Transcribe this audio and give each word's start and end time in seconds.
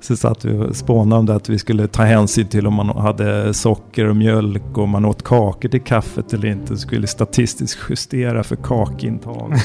Så 0.00 0.16
satt 0.16 0.44
vi 0.44 0.58
och 0.58 0.76
spånade 0.76 1.18
om 1.20 1.26
det 1.26 1.34
att 1.34 1.48
vi 1.48 1.58
skulle 1.58 1.88
ta 1.88 2.02
hänsyn 2.02 2.48
till 2.48 2.66
om 2.66 2.74
man 2.74 2.88
hade 2.88 3.54
socker 3.54 4.04
och 4.04 4.16
mjölk 4.16 4.62
och 4.72 4.84
om 4.84 4.90
man 4.90 5.04
åt 5.04 5.22
kakor 5.22 5.68
till 5.68 5.82
kaffet 5.82 6.32
eller 6.32 6.48
inte. 6.48 6.66
Så 6.66 6.76
skulle 6.76 7.06
statistiskt 7.06 7.80
justera 7.90 8.44
för 8.44 8.56
kakintag. 8.56 9.52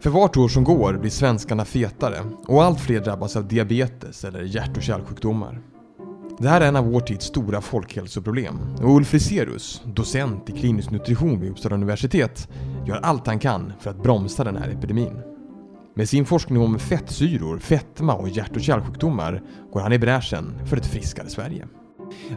För 0.00 0.10
vart 0.10 0.36
år 0.36 0.48
som 0.48 0.64
går 0.64 0.92
blir 0.92 1.10
svenskarna 1.10 1.64
fetare 1.64 2.16
och 2.46 2.62
allt 2.62 2.80
fler 2.80 3.00
drabbas 3.00 3.36
av 3.36 3.48
diabetes 3.48 4.24
eller 4.24 4.42
hjärt 4.42 4.76
och 4.76 4.82
kärlsjukdomar. 4.82 5.60
Det 6.42 6.48
här 6.48 6.60
är 6.60 6.68
en 6.68 6.76
av 6.76 6.84
vår 6.84 7.00
tids 7.00 7.26
stora 7.26 7.60
folkhälsoproblem 7.60 8.54
och 8.82 8.96
Ulf 8.96 9.12
Riserus, 9.12 9.82
docent 9.84 10.50
i 10.50 10.52
klinisk 10.52 10.90
nutrition 10.90 11.40
vid 11.40 11.50
Uppsala 11.50 11.74
universitet, 11.74 12.48
gör 12.86 12.96
allt 13.02 13.26
han 13.26 13.38
kan 13.38 13.72
för 13.80 13.90
att 13.90 14.02
bromsa 14.02 14.44
den 14.44 14.56
här 14.56 14.68
epidemin. 14.68 15.20
Med 15.94 16.08
sin 16.08 16.24
forskning 16.24 16.62
om 16.62 16.78
fettsyror, 16.78 17.58
fetma 17.58 18.14
och 18.14 18.28
hjärt 18.28 18.56
och 18.56 18.62
kärlsjukdomar 18.62 19.42
går 19.72 19.80
han 19.80 19.92
i 19.92 19.98
bräschen 19.98 20.54
för 20.66 20.76
ett 20.76 20.86
friskare 20.86 21.28
Sverige. 21.28 21.66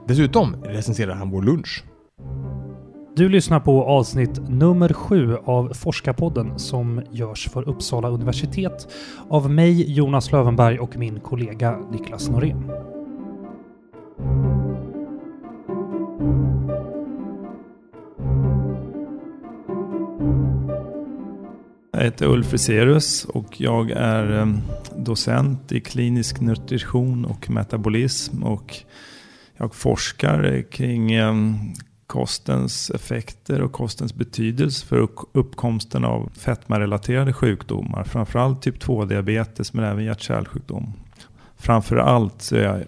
Dessutom 0.08 0.56
recenserar 0.64 1.14
han 1.16 1.30
vår 1.30 1.42
lunch. 1.42 1.84
Du 3.16 3.30
lyssnar 3.30 3.59
på 3.59 3.84
avsnitt 3.84 4.50
nummer 4.50 4.94
sju 4.94 5.38
av 5.45 5.73
Forskarpodden 5.73 6.59
som 6.59 7.02
görs 7.12 7.50
för 7.50 7.70
Uppsala 7.70 8.09
universitet 8.09 8.88
av 9.30 9.50
mig, 9.50 9.92
Jonas 9.94 10.31
Lövenberg 10.31 10.80
och 10.80 10.98
min 10.98 11.20
kollega 11.20 11.80
Niklas 11.92 12.30
Norén. 12.30 12.72
Jag 21.92 22.03
heter 22.03 22.26
Ulf 22.26 22.48
Friserus 22.48 23.26
och 23.26 23.62
jag 23.62 23.92
är 23.92 24.39
eh, 24.39 24.48
docent 24.95 25.72
i 25.72 25.81
klinisk 25.81 26.42
nutrition 26.42 27.26
och 27.26 27.50
metabolism 27.50 28.44
och 28.44 28.76
jag 29.58 29.76
forskar 29.76 30.64
kring 30.72 31.11
eh, 31.11 31.36
kostens 32.08 32.89
effekter 32.89 33.61
och 33.61 33.72
kostens 33.72 34.14
betydelse 34.14 34.86
för 34.86 35.08
uppkomsten 35.32 36.06
av 36.06 36.32
fetmarelaterade 36.38 37.34
sjukdomar. 37.34 38.04
Framförallt 38.04 38.61
typ 38.61 38.84
2-diabetes 38.84 39.73
men 39.73 39.86
även 39.86 40.06
hjärt-kärlsjukdom. 40.06 40.94
Framförallt 41.58 42.42
så 42.42 42.56
är 42.56 42.64
jag 42.64 42.84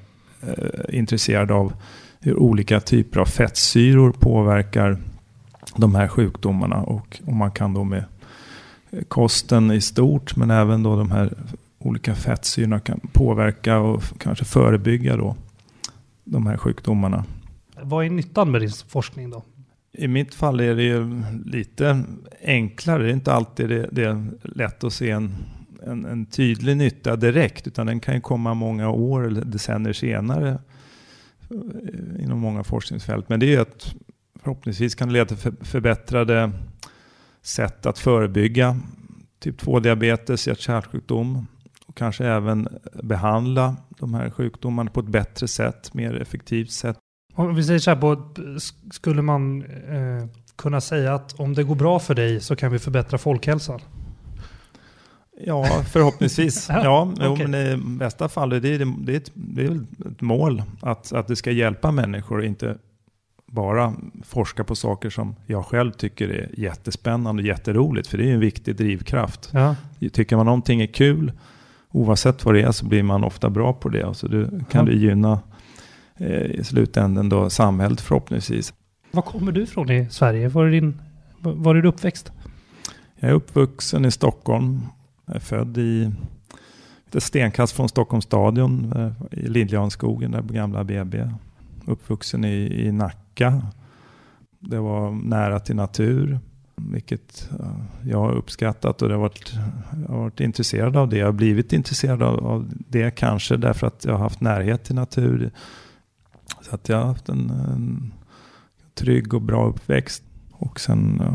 intresserad 0.89 1.51
av 1.51 1.73
hur 2.19 2.39
olika 2.39 2.79
typer 2.79 3.19
av 3.19 3.25
fettsyror 3.25 4.11
påverkar 4.11 4.97
de 5.75 5.95
här 5.95 6.07
sjukdomarna 6.07 6.75
och 6.75 7.21
om 7.25 7.37
man 7.37 7.51
kan 7.51 7.73
då 7.73 7.83
med 7.83 8.03
kosten 9.07 9.71
i 9.71 9.81
stort 9.81 10.35
men 10.35 10.51
även 10.51 10.83
då 10.83 10.95
de 10.95 11.11
här 11.11 11.33
olika 11.79 12.15
fettsyrorna 12.15 12.79
kan 12.79 12.99
påverka 13.13 13.79
och 13.79 14.03
kanske 14.17 14.45
förebygga 14.45 15.17
då 15.17 15.35
de 16.23 16.47
här 16.47 16.57
sjukdomarna. 16.57 17.25
Vad 17.81 18.05
är 18.05 18.09
nyttan 18.09 18.51
med 18.51 18.61
din 18.61 18.71
forskning 18.87 19.29
då? 19.29 19.43
I 19.93 20.07
mitt 20.07 20.35
fall 20.35 20.59
är 20.59 20.75
det 20.75 20.83
ju 20.83 21.23
lite 21.45 22.03
enklare. 22.43 23.03
Det 23.03 23.09
är 23.09 23.13
inte 23.13 23.33
alltid 23.33 23.69
det, 23.69 23.89
det 23.91 24.03
är 24.03 24.27
lätt 24.41 24.83
att 24.83 24.93
se 24.93 25.09
en, 25.09 25.35
en, 25.85 26.05
en, 26.05 26.25
tydlig 26.25 26.77
nytta 26.77 27.15
direkt. 27.15 27.67
Utan 27.67 27.87
den 27.87 27.99
kan 27.99 28.15
ju 28.15 28.21
komma 28.21 28.53
många 28.53 28.89
år 28.89 29.27
eller 29.27 29.45
decennier 29.45 29.93
senare 29.93 30.59
eh, 31.51 32.23
inom 32.23 32.39
många 32.39 32.63
forskningsfält. 32.63 33.29
Men 33.29 33.39
det 33.39 33.45
är 33.45 33.51
ju 33.51 33.61
att 33.61 33.95
förhoppningsvis 34.39 34.95
kan 34.95 35.07
det 35.07 35.13
leda 35.13 35.35
till 35.35 35.53
förbättrade 35.61 36.51
sätt 37.41 37.85
att 37.85 37.99
förebygga 37.99 38.79
typ 39.39 39.61
2-diabetes, 39.61 40.47
hjärt-kärlsjukdom 40.47 41.47
och 41.87 41.95
kanske 41.95 42.25
även 42.25 42.67
behandla 43.03 43.75
de 43.89 44.13
här 44.13 44.29
sjukdomarna 44.29 44.91
på 44.91 44.99
ett 44.99 45.07
bättre 45.07 45.47
sätt, 45.47 45.93
mer 45.93 46.21
effektivt 46.21 46.71
sätt. 46.71 46.97
Om 47.33 47.55
vi 47.55 47.63
säger 47.63 47.79
så 47.79 47.91
här, 47.91 47.97
på, 47.97 48.33
skulle 48.91 49.21
man 49.21 49.63
eh, 49.65 50.27
kunna 50.55 50.81
säga 50.81 51.13
att 51.13 51.39
om 51.39 51.53
det 51.53 51.63
går 51.63 51.75
bra 51.75 51.99
för 51.99 52.15
dig 52.15 52.39
så 52.39 52.55
kan 52.55 52.71
vi 52.71 52.79
förbättra 52.79 53.17
folkhälsan? 53.17 53.81
Ja, 55.45 55.83
förhoppningsvis. 55.89 56.67
ja, 56.69 57.11
okay. 57.13 57.25
jo, 57.27 57.47
men 57.47 57.55
i 57.55 57.77
bästa 57.77 58.29
fall 58.29 58.51
är 58.51 58.59
det, 58.59 58.77
det, 58.77 59.13
är 59.13 59.17
ett, 59.17 59.31
det 59.33 59.65
är 59.65 59.71
ett 60.11 60.21
mål 60.21 60.63
att, 60.81 61.13
att 61.13 61.27
det 61.27 61.35
ska 61.35 61.51
hjälpa 61.51 61.91
människor, 61.91 62.43
inte 62.45 62.77
bara 63.51 63.93
forska 64.23 64.63
på 64.63 64.75
saker 64.75 65.09
som 65.09 65.35
jag 65.45 65.65
själv 65.65 65.91
tycker 65.91 66.29
är 66.29 66.49
jättespännande 66.59 67.41
och 67.41 67.47
jätteroligt. 67.47 68.07
För 68.07 68.17
det 68.17 68.29
är 68.29 68.33
en 68.33 68.39
viktig 68.39 68.75
drivkraft. 68.75 69.49
Ja. 69.53 69.75
Tycker 70.13 70.35
man 70.35 70.45
någonting 70.45 70.81
är 70.81 70.87
kul, 70.87 71.31
oavsett 71.91 72.45
vad 72.45 72.55
det 72.55 72.61
är, 72.61 72.71
så 72.71 72.85
blir 72.85 73.03
man 73.03 73.23
ofta 73.23 73.49
bra 73.49 73.73
på 73.73 73.89
det. 73.89 74.03
Och 74.03 74.17
så 74.17 74.27
det, 74.27 74.49
kan 74.69 74.85
ja. 74.85 74.91
det 74.91 74.97
gynna 74.97 75.39
eh, 76.17 76.41
i 76.41 76.63
slutändan 76.63 77.29
då 77.29 77.49
samhället 77.49 78.01
förhoppningsvis. 78.01 78.73
Var 79.11 79.21
kommer 79.21 79.51
du 79.51 79.63
ifrån 79.63 79.91
i 79.91 80.09
Sverige? 80.09 80.47
Var 80.47 80.65
är, 80.65 80.71
din, 80.71 81.01
var 81.39 81.75
är 81.75 81.81
du 81.81 81.89
uppväxt? 81.89 82.31
Jag 83.15 83.29
är 83.29 83.33
uppvuxen 83.33 84.05
i 84.05 84.11
Stockholm. 84.11 84.81
Jag 85.27 85.35
är 85.35 85.39
född 85.39 85.77
i 85.77 86.11
ett 87.11 87.23
stenkast 87.23 87.73
från 87.73 87.89
Stockholms 87.89 88.25
stadion 88.25 88.93
eh, 88.95 89.39
i 89.39 89.47
Liljanskogen, 89.47 90.31
där 90.31 90.41
på 90.41 90.53
gamla 90.53 90.83
BB. 90.83 91.29
Uppvuxen 91.85 92.45
i, 92.45 92.85
i 92.85 92.91
Nacka. 92.91 93.61
Det 94.59 94.79
var 94.79 95.11
nära 95.11 95.59
till 95.59 95.75
natur, 95.75 96.39
vilket 96.75 97.49
eh, 97.59 98.09
jag 98.09 98.17
har 98.17 98.31
uppskattat 98.31 99.01
och 99.01 99.07
det 99.07 99.13
har 99.13 99.21
varit, 99.21 99.53
jag 100.03 100.13
har 100.13 100.19
varit 100.19 100.39
intresserad 100.39 100.97
av 100.97 101.09
det. 101.09 101.17
Jag 101.17 101.25
har 101.25 101.33
blivit 101.33 101.73
intresserad 101.73 102.23
av, 102.23 102.47
av 102.47 102.71
det 102.77 103.11
kanske 103.11 103.57
därför 103.57 103.87
att 103.87 104.05
jag 104.05 104.11
har 104.11 104.19
haft 104.19 104.41
närhet 104.41 104.83
till 104.83 104.95
natur. 104.95 105.51
Så 106.61 106.75
att 106.75 106.89
jag 106.89 106.97
har 106.97 107.05
haft 107.05 107.29
en, 107.29 107.49
en 107.49 108.13
trygg 108.93 109.33
och 109.33 109.41
bra 109.41 109.67
uppväxt. 109.67 110.23
Och 110.59 110.79
sen 110.79 111.21
uh, 111.21 111.27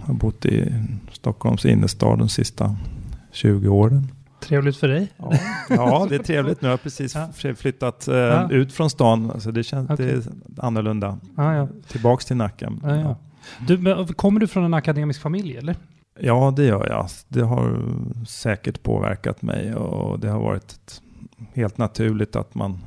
har 0.00 0.06
jag 0.06 0.16
bott 0.16 0.46
i 0.46 0.74
Stockholms 1.12 1.64
innerstad 1.64 2.18
de 2.18 2.28
sista 2.28 2.76
20 3.32 3.68
åren. 3.68 4.12
Trevligt 4.40 4.76
för 4.76 4.88
dig. 4.88 5.12
Ja, 5.16 5.32
ja 5.68 6.06
det 6.08 6.14
är 6.14 6.22
trevligt. 6.22 6.60
Nu 6.60 6.68
har 6.68 6.72
jag 6.72 6.82
precis 6.82 7.14
ja. 7.14 7.54
flyttat 7.54 8.08
uh, 8.08 8.14
ja. 8.14 8.50
ut 8.50 8.72
från 8.72 8.90
stan. 8.90 9.30
Alltså 9.30 9.52
det 9.52 9.62
känns 9.62 9.90
okay. 9.90 10.06
det 10.06 10.62
annorlunda. 10.62 11.18
Ja. 11.36 11.68
Tillbaks 11.88 12.24
till 12.24 12.36
Nacka. 12.36 12.72
Ja, 12.82 13.16
Du, 13.66 14.06
kommer 14.06 14.40
du 14.40 14.46
från 14.46 14.64
en 14.64 14.74
akademisk 14.74 15.20
familj 15.20 15.56
eller? 15.56 15.76
Ja, 16.20 16.52
det 16.56 16.64
gör 16.64 16.88
jag. 16.88 17.08
Det 17.28 17.42
har 17.42 17.82
säkert 18.26 18.82
påverkat 18.82 19.42
mig 19.42 19.74
och 19.74 20.20
det 20.20 20.28
har 20.28 20.40
varit 20.40 21.02
helt 21.54 21.78
naturligt 21.78 22.36
att 22.36 22.54
man 22.54 22.78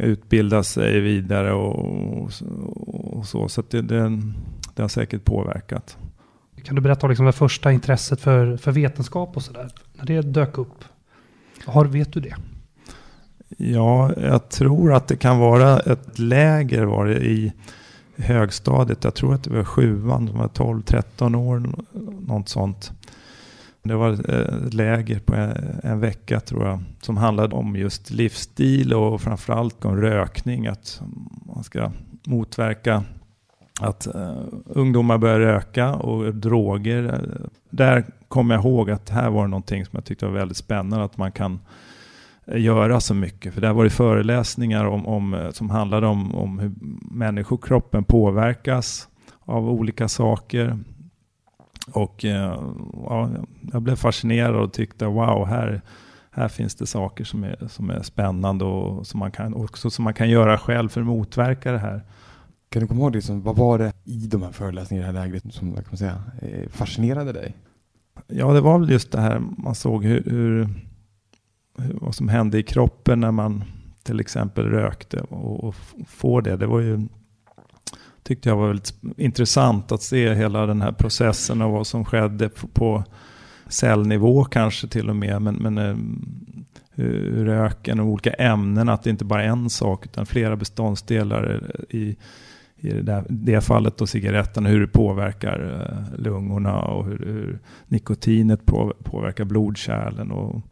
ska 0.00 0.06
utbilda 0.06 0.62
sig 0.62 1.00
vidare 1.00 1.52
och, 1.52 2.30
och 3.18 3.26
så. 3.26 3.48
Så 3.48 3.62
det, 3.70 3.82
det, 3.82 4.22
det, 4.74 4.82
har 4.82 4.88
säkert 4.88 5.24
påverkat. 5.24 5.96
Kan 6.64 6.74
du 6.74 6.80
berätta 6.80 7.06
om 7.06 7.10
liksom 7.10 7.26
det 7.26 7.32
första 7.32 7.72
intresset 7.72 8.20
för, 8.20 8.56
för 8.56 8.72
vetenskap 8.72 9.36
och 9.36 9.42
sådär? 9.42 9.70
När 9.98 10.04
det 10.04 10.22
dök 10.22 10.58
upp? 10.58 10.84
Har, 11.64 11.84
vet 11.84 12.12
du 12.12 12.20
det? 12.20 12.34
Ja, 13.58 14.12
jag 14.16 14.48
tror 14.48 14.92
att 14.92 15.08
det 15.08 15.16
kan 15.16 15.38
vara 15.38 15.80
ett 15.80 16.18
läger 16.18 16.84
var 16.84 17.06
det 17.06 17.18
i 17.18 17.52
högstadiet. 18.16 19.04
Jag 19.04 19.14
tror 19.14 19.34
att 19.34 19.44
det 19.44 19.50
var 19.50 19.64
sjuan, 19.64 20.28
som 20.28 20.38
var 20.38 20.48
12-13 20.48 21.36
år, 21.36 21.62
något 22.26 22.48
sånt. 22.48 22.92
Det 23.82 23.94
var 23.94 24.10
eh, 24.10 24.66
ett 24.66 24.74
läger 24.74 25.18
på 25.18 25.34
en, 25.82 26.00
vecka 26.00 26.40
tror 26.40 26.66
jag, 26.66 26.80
som 27.00 27.16
handlade 27.16 27.54
om 27.54 27.76
just 27.76 28.10
livsstil 28.10 28.94
och 28.94 29.20
framförallt 29.20 29.84
om 29.84 29.96
rökning. 29.96 30.66
Att 30.66 31.02
man 31.46 31.64
ska 31.64 31.92
motverka 32.26 33.04
att 33.80 34.06
eh, 34.14 34.42
ungdomar 34.66 35.18
börjar 35.18 35.40
röka 35.40 35.94
och 35.94 36.34
droger. 36.34 37.28
Där 37.70 38.04
kommer 38.28 38.54
jag 38.54 38.64
ihåg 38.64 38.90
att 38.90 39.10
här 39.10 39.30
var 39.30 39.42
det 39.42 39.48
någonting 39.48 39.84
som 39.84 39.96
jag 39.96 40.04
tyckte 40.04 40.26
var 40.26 40.32
väldigt 40.32 40.56
spännande, 40.56 41.04
att 41.04 41.16
man 41.16 41.32
kan 41.32 41.60
eh, 42.46 42.60
göra 42.60 43.00
så 43.00 43.14
mycket. 43.14 43.54
För 43.54 43.60
där 43.60 43.72
var 43.72 43.84
det 43.84 43.90
föreläsningar 43.90 44.84
om, 44.84 45.06
om, 45.06 45.50
som 45.52 45.70
handlade 45.70 46.06
om, 46.06 46.34
om 46.34 46.58
hur 46.58 46.72
människokroppen 47.10 48.04
påverkas 48.04 49.08
av 49.40 49.70
olika 49.70 50.08
saker. 50.08 50.78
Och 51.86 52.24
uh, 52.24 52.30
ja, 52.92 53.30
jag 53.72 53.82
blev 53.82 53.96
fascinerad 53.96 54.56
och 54.56 54.72
tyckte 54.72 55.06
wow, 55.06 55.46
här, 55.46 55.80
här 56.30 56.48
finns 56.48 56.74
det 56.74 56.86
saker 56.86 57.24
som 57.24 57.44
är, 57.44 57.68
som 57.68 57.90
är 57.90 58.02
spännande 58.02 58.64
och 58.64 59.06
som 59.06 59.20
man, 59.20 59.30
kan, 59.30 59.54
också 59.54 59.90
som 59.90 60.04
man 60.04 60.14
kan 60.14 60.30
göra 60.30 60.58
själv 60.58 60.88
för 60.88 61.00
att 61.00 61.06
motverka 61.06 61.72
det 61.72 61.78
här. 61.78 62.02
Kan 62.68 62.82
du 62.82 62.88
komma 62.88 63.00
ihåg 63.00 63.12
det 63.12 63.22
som, 63.22 63.42
vad 63.42 63.56
var 63.56 63.78
det 63.78 63.92
i 64.04 64.26
de 64.26 64.42
här 64.42 64.52
föreläsningarna 64.52 65.08
i 65.08 65.12
det 65.12 65.18
här 65.18 65.26
lägret 65.26 65.54
som 65.54 65.74
kan 65.74 65.84
man 65.88 65.96
säga, 65.96 66.22
eh, 66.42 66.68
fascinerade 66.68 67.32
dig? 67.32 67.56
Ja, 68.26 68.52
det 68.52 68.60
var 68.60 68.78
väl 68.78 68.90
just 68.90 69.12
det 69.12 69.20
här 69.20 69.42
man 69.58 69.74
såg 69.74 70.04
hur, 70.04 70.22
hur, 70.22 70.68
vad 71.76 72.14
som 72.14 72.28
hände 72.28 72.58
i 72.58 72.62
kroppen 72.62 73.20
när 73.20 73.30
man 73.30 73.64
till 74.02 74.20
exempel 74.20 74.66
rökte 74.66 75.20
och, 75.20 75.64
och 75.64 75.74
få 76.06 76.40
det. 76.40 76.56
Det 76.56 76.66
var 76.66 76.80
ju 76.80 77.08
tyckte 78.22 78.48
jag 78.48 78.56
var 78.56 78.66
väldigt 78.66 78.94
intressant 79.16 79.92
att 79.92 80.02
se 80.02 80.34
hela 80.34 80.66
den 80.66 80.82
här 80.82 80.92
processen 80.92 81.62
och 81.62 81.70
vad 81.70 81.86
som 81.86 82.04
skedde 82.04 82.48
på, 82.48 82.68
på 82.68 83.04
cellnivå 83.68 84.44
kanske 84.44 84.88
till 84.88 85.10
och 85.10 85.16
med. 85.16 85.42
Men, 85.42 85.54
men 85.54 85.78
eh, 85.78 85.96
hur 86.94 87.44
röken 87.44 88.00
och 88.00 88.06
olika 88.06 88.32
ämnen, 88.32 88.88
att 88.88 89.02
det 89.02 89.10
inte 89.10 89.24
bara 89.24 89.44
är 89.44 89.48
en 89.48 89.70
sak 89.70 90.04
utan 90.04 90.26
flera 90.26 90.56
beståndsdelar 90.56 91.70
i, 91.88 92.16
i 92.76 92.92
det, 92.92 93.02
där, 93.02 93.24
det 93.28 93.60
fallet 93.60 93.96
då 93.96 94.06
cigaretten, 94.06 94.66
hur 94.66 94.80
det 94.80 94.86
påverkar 94.86 95.86
eh, 95.90 96.20
lungorna 96.20 96.78
och 96.80 97.06
hur, 97.06 97.18
hur 97.18 97.58
nikotinet 97.86 98.66
på, 98.66 98.94
påverkar 99.04 99.44
blodkärlen. 99.44 100.30
Och, 100.30 100.62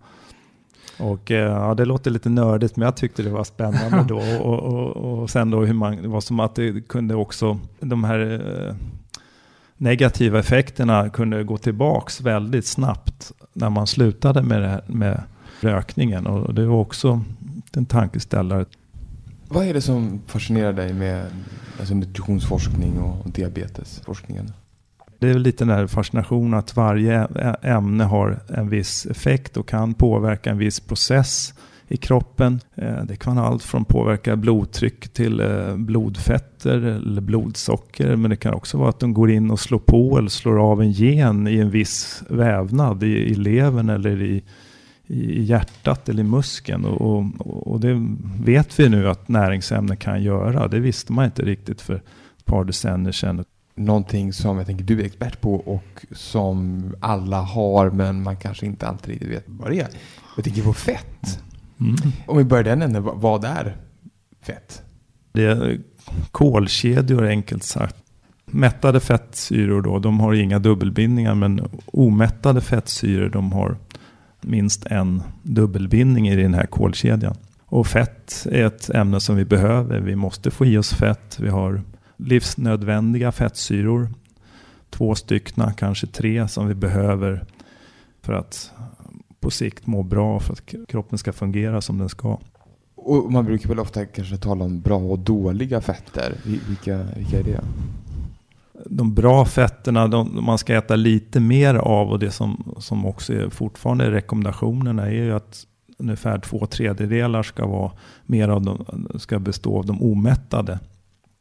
och 0.98 1.30
eh, 1.30 1.52
ja, 1.52 1.74
det 1.74 1.84
låter 1.84 2.10
lite 2.10 2.28
nördigt 2.28 2.76
men 2.76 2.84
jag 2.84 2.96
tyckte 2.96 3.22
det 3.22 3.30
var 3.30 3.44
spännande 3.44 4.04
då. 4.08 4.16
Och, 4.42 4.58
och, 4.58 4.96
och 4.96 5.30
sen 5.30 5.50
då 5.50 5.64
hur 5.64 5.74
man, 5.74 6.02
det 6.02 6.08
var 6.08 6.20
som 6.20 6.40
att 6.40 6.54
det 6.54 6.88
kunde 6.88 7.14
också, 7.14 7.58
de 7.80 8.04
här 8.04 8.42
eh, 8.68 8.74
negativa 9.76 10.38
effekterna 10.38 11.10
kunde 11.10 11.44
gå 11.44 11.58
tillbaks 11.58 12.20
väldigt 12.20 12.66
snabbt 12.66 13.32
när 13.52 13.70
man 13.70 13.86
slutade 13.86 14.42
med, 14.42 14.62
det, 14.62 14.82
med 14.86 15.22
rökningen. 15.60 16.26
Och 16.26 16.54
det 16.54 16.66
var 16.66 16.76
också 16.76 17.24
en 17.72 17.86
tankeställare. 17.86 18.64
Vad 19.48 19.66
är 19.66 19.74
det 19.74 19.80
som 19.80 20.20
fascinerar 20.26 20.72
dig 20.72 20.92
med 20.92 21.26
alltså 21.78 21.94
nutritionsforskning 21.94 22.98
och 22.98 23.30
diabetesforskningen? 23.30 24.52
Det 25.18 25.28
är 25.28 25.32
väl 25.32 25.42
lite 25.42 25.64
den 25.64 25.76
här 25.76 25.86
fascinationen 25.86 26.58
att 26.58 26.76
varje 26.76 27.24
ämne 27.62 28.04
har 28.04 28.40
en 28.48 28.68
viss 28.68 29.06
effekt 29.06 29.56
och 29.56 29.68
kan 29.68 29.94
påverka 29.94 30.50
en 30.50 30.58
viss 30.58 30.80
process 30.80 31.54
i 31.88 31.96
kroppen. 31.96 32.60
Eh, 32.74 33.04
det 33.04 33.16
kan 33.16 33.38
allt 33.38 33.62
från 33.62 33.84
påverka 33.84 34.36
blodtryck 34.36 35.08
till 35.08 35.40
eh, 35.40 35.76
blodfetter 35.76 36.76
eller 36.76 37.20
blodsocker. 37.20 38.16
Men 38.16 38.30
det 38.30 38.36
kan 38.36 38.54
också 38.54 38.78
vara 38.78 38.88
att 38.88 39.00
de 39.00 39.14
går 39.14 39.30
in 39.30 39.50
och 39.50 39.60
slår 39.60 39.78
på 39.78 40.18
eller 40.18 40.28
slår 40.28 40.70
av 40.70 40.82
en 40.82 40.90
gen 40.90 41.48
i 41.48 41.58
en 41.58 41.70
viss 41.70 42.22
vävnad 42.28 43.02
i, 43.02 43.06
i 43.06 43.34
levern 43.34 43.88
eller 43.88 44.22
i, 44.22 44.44
i 45.06 45.42
hjärtat 45.42 46.08
eller 46.08 46.20
i 46.20 46.26
muskeln. 46.26 46.84
Och, 46.84 47.00
och, 47.38 47.66
och, 47.66 47.80
det 47.80 48.06
vet 48.40 48.80
vi 48.80 48.88
nu 48.88 49.08
att 49.08 49.28
näringsämnen 49.28 49.96
kan 49.96 50.22
göra. 50.22 50.68
Det 50.68 50.80
visste 50.80 51.12
man 51.12 51.24
inte 51.24 51.44
riktigt 51.44 51.80
för 51.80 51.94
ett 51.94 52.44
par 52.44 52.64
decennier 52.64 53.12
sedan. 53.12 53.44
Någonting 53.78 54.32
som 54.32 54.56
jag 54.56 54.66
tänker 54.66 54.84
du 54.84 55.00
är 55.00 55.04
expert 55.04 55.40
på 55.40 55.54
och 55.54 56.06
som 56.12 56.82
alla 57.00 57.40
har 57.40 57.90
men 57.90 58.22
man 58.22 58.36
kanske 58.36 58.66
inte 58.66 58.86
alltid 58.86 59.10
riktigt 59.10 59.30
vet 59.30 59.44
vad 59.46 59.70
det 59.70 59.80
är. 59.80 59.88
Jag 60.36 60.44
tänker 60.44 60.62
på 60.62 60.72
fett. 60.72 61.42
Mm. 61.80 61.96
Om 62.26 62.38
vi 62.38 62.44
börjar 62.44 62.64
den 62.64 62.82
änden, 62.82 63.02
vad 63.02 63.44
är 63.44 63.76
fett? 64.42 64.82
Det 65.32 65.44
är 65.44 65.80
kolkedjor 66.32 67.26
enkelt 67.26 67.62
sagt. 67.62 67.96
Mättade 68.46 69.00
fettsyror 69.00 69.82
då, 69.82 69.98
de 69.98 70.20
har 70.20 70.34
inga 70.34 70.58
dubbelbindningar 70.58 71.34
men 71.34 71.68
omättade 71.86 72.60
fettsyror 72.60 73.28
de 73.28 73.52
har 73.52 73.76
minst 74.40 74.86
en 74.86 75.22
dubbelbindning 75.42 76.28
i 76.28 76.36
den 76.36 76.54
här 76.54 76.66
kolkedjan. 76.66 77.36
Och 77.64 77.86
fett 77.86 78.46
är 78.50 78.64
ett 78.64 78.90
ämne 78.90 79.20
som 79.20 79.36
vi 79.36 79.44
behöver. 79.44 80.00
Vi 80.00 80.16
måste 80.16 80.50
få 80.50 80.66
i 80.66 80.78
oss 80.78 80.92
fett. 80.92 81.38
Vi 81.40 81.48
har 81.48 81.82
livsnödvändiga 82.18 83.32
fettsyror. 83.32 84.08
Två 84.90 85.14
styckna, 85.14 85.72
kanske 85.72 86.06
tre 86.06 86.48
som 86.48 86.68
vi 86.68 86.74
behöver 86.74 87.44
för 88.22 88.32
att 88.32 88.72
på 89.40 89.50
sikt 89.50 89.86
må 89.86 90.02
bra, 90.02 90.40
för 90.40 90.52
att 90.52 90.88
kroppen 90.88 91.18
ska 91.18 91.32
fungera 91.32 91.80
som 91.80 91.98
den 91.98 92.08
ska. 92.08 92.38
Och 92.94 93.32
man 93.32 93.44
brukar 93.44 93.68
väl 93.68 93.80
ofta 93.80 94.06
kanske 94.06 94.36
tala 94.36 94.64
om 94.64 94.80
bra 94.80 94.98
och 94.98 95.18
dåliga 95.18 95.80
fetter. 95.80 96.34
Vilka, 96.44 97.02
vilka 97.16 97.38
är 97.38 97.42
det? 97.42 97.60
de 98.86 99.14
bra 99.14 99.44
fetterna, 99.44 100.08
de, 100.08 100.44
man 100.44 100.58
ska 100.58 100.74
äta 100.74 100.96
lite 100.96 101.40
mer 101.40 101.74
av 101.74 102.10
och 102.10 102.18
det 102.18 102.30
som, 102.30 102.74
som 102.78 103.06
också 103.06 103.32
är 103.32 103.48
fortfarande 103.48 104.10
rekommendationerna 104.10 105.06
är 105.06 105.10
ju 105.12 105.32
att 105.32 105.66
ungefär 105.98 106.38
två 106.38 106.66
tredjedelar 106.66 107.42
ska 107.42 107.66
vara 107.66 107.92
mer 108.26 108.48
av 108.48 108.62
de, 108.62 108.84
ska 109.18 109.38
bestå 109.38 109.78
av 109.78 109.86
de 109.86 110.02
omättade. 110.02 110.78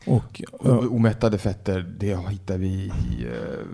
Och, 0.08 0.42
och 0.52 0.84
omättade 0.96 1.38
fetter, 1.38 1.86
det 2.00 2.18
hittar 2.30 2.58
vi 2.58 2.68
i 2.68 3.26
uh, 3.26 3.66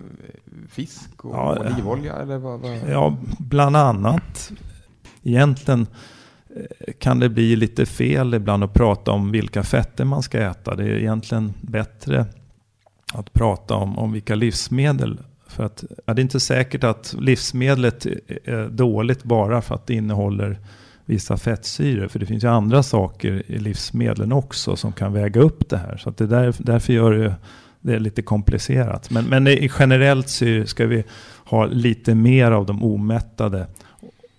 fisk 0.70 1.26
och 1.26 1.36
ja, 1.36 1.60
olivolja 1.74 2.16
eller 2.16 2.38
vad, 2.38 2.60
vad? 2.60 2.78
Ja, 2.90 3.18
bland 3.38 3.76
annat. 3.76 4.52
Egentligen 5.24 5.88
eh, 6.56 6.94
kan 7.00 7.20
det 7.20 7.30
bli 7.30 7.56
lite 7.56 7.86
fel 7.86 8.34
ibland 8.34 8.64
att 8.64 8.74
prata 8.74 9.12
om 9.12 9.32
vilka 9.32 9.64
fetter 9.64 10.06
man 10.06 10.24
ska 10.24 10.42
äta. 10.42 10.76
Det 10.76 10.84
är 10.84 10.98
egentligen 10.98 11.54
bättre 11.62 12.26
att 13.14 13.34
prata 13.34 13.76
om, 13.76 14.00
om 14.00 14.12
vilka 14.12 14.36
livsmedel. 14.36 15.20
För 15.48 15.64
att 15.64 15.84
ja, 16.06 16.14
det 16.14 16.20
är 16.20 16.24
inte 16.24 16.40
säkert 16.40 16.84
att 16.84 17.16
livsmedlet 17.20 18.06
är 18.46 18.70
dåligt 18.70 19.24
bara 19.24 19.62
för 19.62 19.76
att 19.76 19.88
det 19.88 19.94
innehåller 19.94 20.60
vissa 21.06 21.38
fettsyror. 21.38 22.08
För 22.08 22.20
det 22.20 22.26
finns 22.26 22.44
ju 22.44 22.48
andra 22.48 22.84
saker 22.84 23.44
i 23.48 23.60
livsmedlen 23.60 24.32
också 24.32 24.76
som 24.76 24.92
kan 24.92 25.14
väga 25.14 25.42
upp 25.42 25.70
det 25.70 25.78
här. 25.78 25.98
Så 25.98 26.10
att 26.10 26.18
det 26.18 26.28
där, 26.28 26.56
därför 26.58 26.94
gör 26.94 27.12
det, 27.12 27.36
det 27.80 28.00
lite 28.00 28.22
komplicerat. 28.22 29.10
Men, 29.12 29.26
men 29.26 29.48
generellt 29.80 30.30
så 30.30 30.64
ska 30.66 30.86
vi 30.86 31.04
ha 31.46 31.66
lite 31.66 32.16
mer 32.16 32.52
av 32.52 32.66
de 32.66 32.84
omättade 32.84 33.68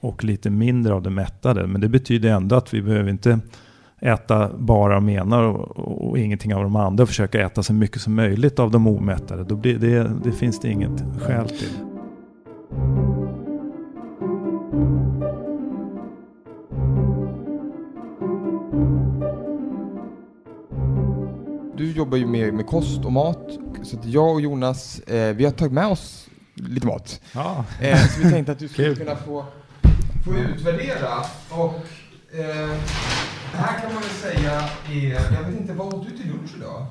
och 0.01 0.25
lite 0.25 0.51
mindre 0.51 0.95
av 0.95 1.03
de 1.03 1.15
mättade. 1.15 1.67
Men 1.67 1.81
det 1.81 1.89
betyder 1.89 2.31
ändå 2.31 2.57
att 2.57 2.75
vi 2.75 2.83
behöver 2.83 3.11
inte 3.11 3.41
äta 4.01 4.51
bara 4.59 4.95
de 4.95 5.09
ena 5.09 5.39
och, 5.39 6.09
och, 6.09 6.19
ingenting 6.19 6.55
av 6.55 6.63
de 6.63 6.77
andra 6.77 7.03
och 7.03 7.09
försöka 7.09 7.41
äta 7.41 7.63
så 7.63 7.73
mycket 7.73 8.01
som 8.01 8.15
möjligt 8.15 8.59
av 8.59 8.71
de 8.71 8.87
omättade. 8.87 9.45
Då 9.45 9.57
blir 9.57 9.79
det, 9.79 10.11
det 10.25 10.33
finns 10.33 10.61
det 10.61 10.69
inget 10.69 11.05
skäl 11.21 11.49
till. 11.49 11.73
Du 21.85 21.93
jobbar 21.93 22.19
ju 22.19 22.27
med, 22.27 22.55
med 22.55 22.67
kost 22.67 23.05
och 23.05 23.13
mat, 23.13 23.49
så 23.83 23.99
att 23.99 24.05
jag 24.05 24.35
och 24.35 24.41
Jonas, 24.41 25.01
eh, 25.01 25.37
vi 25.37 25.45
har 25.45 25.53
tagit 25.53 25.73
med 25.73 25.87
oss 25.87 26.29
lite 26.55 26.87
mat. 26.87 27.21
Ja. 27.35 27.65
Eh, 27.81 28.07
så 28.07 28.21
vi 28.21 28.31
tänkte 28.31 28.53
att 28.53 28.59
du 28.59 28.69
skulle 28.69 28.95
kunna 28.95 29.17
få, 29.17 29.45
få 30.25 30.35
utvärdera 30.35 31.19
och 31.51 31.75
eh, 32.39 32.71
det 33.53 33.59
här 33.59 33.81
kan 33.81 33.95
man 33.95 34.03
väl 34.03 34.11
säga 34.11 34.69
är, 34.91 35.35
jag 35.35 35.51
vet 35.51 35.61
inte, 35.61 35.73
vad 35.73 35.95
åt 35.95 36.07
du 36.11 36.17
till 36.17 36.27
lunch 36.27 36.51
idag? 36.57 36.87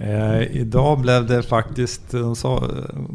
Eh, 0.00 0.56
idag 0.56 1.00
blev 1.00 1.26
det 1.26 1.42
faktiskt, 1.42 2.10
de 2.10 2.36
sa, 2.36 2.64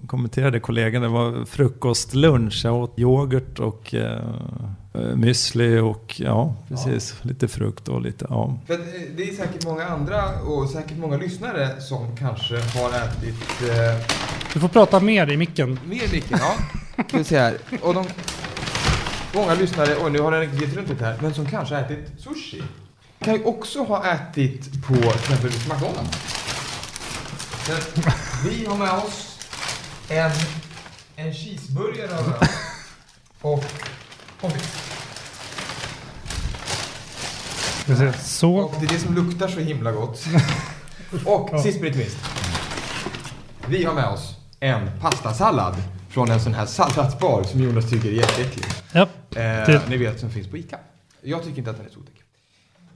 kommenterade 0.08 0.60
kollegan, 0.60 1.02
det 1.02 1.08
var 1.08 1.46
frukostlunch. 1.46 2.62
Jag 2.66 2.76
åt 2.76 3.00
yoghurt 3.00 3.60
och 3.60 3.94
eh, 3.94 4.30
müsli 4.94 5.80
och 5.80 6.22
ja, 6.22 6.56
precis, 6.70 7.16
ja. 7.22 7.30
lite 7.30 7.48
frukt 7.48 7.88
och 7.88 8.02
lite, 8.02 8.26
ja. 8.30 8.58
För 8.68 8.80
det 9.18 9.30
är 9.30 9.36
säkert 9.36 9.66
många 9.66 9.86
andra 9.86 10.40
och 10.40 10.70
säkert 10.70 10.98
många 10.98 11.18
lyssnare 11.18 11.82
som 11.82 12.16
kanske 12.16 12.56
har 12.56 12.90
ätit... 12.90 13.62
Eh, 13.62 14.06
du 14.54 14.60
får 14.60 14.68
prata 14.68 15.00
mer 15.00 15.32
i 15.32 15.38
micken. 15.38 15.80
Mer 15.86 16.04
i 16.04 16.12
micken, 16.12 16.40
ja. 16.42 16.56
Ska 17.08 17.18
vi 17.18 17.24
se 17.24 17.40
här. 17.40 17.58
Och 17.82 17.94
de 17.94 18.06
Många 19.36 19.54
lyssnare, 19.54 19.96
och 19.96 20.12
nu 20.12 20.20
har 20.20 20.32
den 20.32 20.52
glidit 20.52 20.76
runt 20.76 20.90
lite 20.90 21.06
här, 21.06 21.18
men 21.22 21.34
som 21.34 21.46
kanske 21.46 21.76
har 21.76 21.82
ätit 21.82 22.22
sushi. 22.22 22.64
Kan 23.20 23.34
ju 23.34 23.44
också 23.44 23.84
ha 23.84 24.06
ätit 24.06 24.84
på 24.88 24.94
till 24.94 25.08
exempel 25.08 25.52
McDonalds. 25.52 26.18
vi 28.46 28.66
har 28.66 28.78
med 28.78 28.92
oss 28.92 29.40
en, 30.10 30.32
en 31.16 31.34
cheeseburgare 31.34 32.34
och 33.42 33.66
pommes 34.44 34.84
Så. 38.24 38.56
Och 38.56 38.76
det 38.80 38.86
är 38.86 38.90
det 38.90 39.00
som 39.00 39.16
luktar 39.16 39.48
så 39.48 39.60
himla 39.60 39.92
gott. 39.92 40.26
Och 41.26 41.60
sist 41.60 41.80
men 41.80 41.88
inte 41.88 42.00
minst. 42.00 42.18
Vi 43.68 43.84
har 43.84 43.94
med 43.94 44.06
oss 44.06 44.36
en 44.60 44.90
pastasallad 45.02 45.76
från 46.10 46.32
en 46.32 46.40
sån 46.40 46.54
här 46.54 46.66
salladsbar 46.66 47.44
som 47.44 47.62
Jonas 47.62 47.90
tycker 47.90 48.10
är 48.10 48.14
jätteäcklig. 48.14 48.66
Ja, 48.92 49.08
eh, 49.42 49.82
Ni 49.90 49.98
vet 49.98 50.20
som 50.20 50.30
finns 50.30 50.48
på 50.48 50.58
ICA. 50.58 50.78
Jag 51.22 51.44
tycker 51.44 51.58
inte 51.58 51.72
att 51.72 51.78
den 51.78 51.86
är 51.86 51.90
så 51.90 52.00
otäck. 52.00 52.16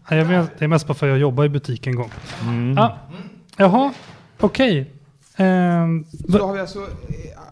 jag 0.09 0.25
vet, 0.25 0.59
det 0.59 0.65
är 0.65 0.69
mest 0.69 0.87
bara 0.87 0.93
för 0.93 1.07
att 1.07 1.11
jag 1.11 1.19
jobbar 1.19 1.45
i 1.45 1.49
butik 1.49 1.87
en 1.87 1.95
gång. 1.95 2.11
Mm. 2.41 2.77
Ah, 2.77 2.91
jaha, 3.57 3.93
okej. 4.39 4.81
Okay. 4.81 4.96
Eh, 5.38 5.88
så 6.32 6.46
har 6.48 6.53
vi 6.53 6.60
alltså 6.60 6.79
eh, 6.79 6.86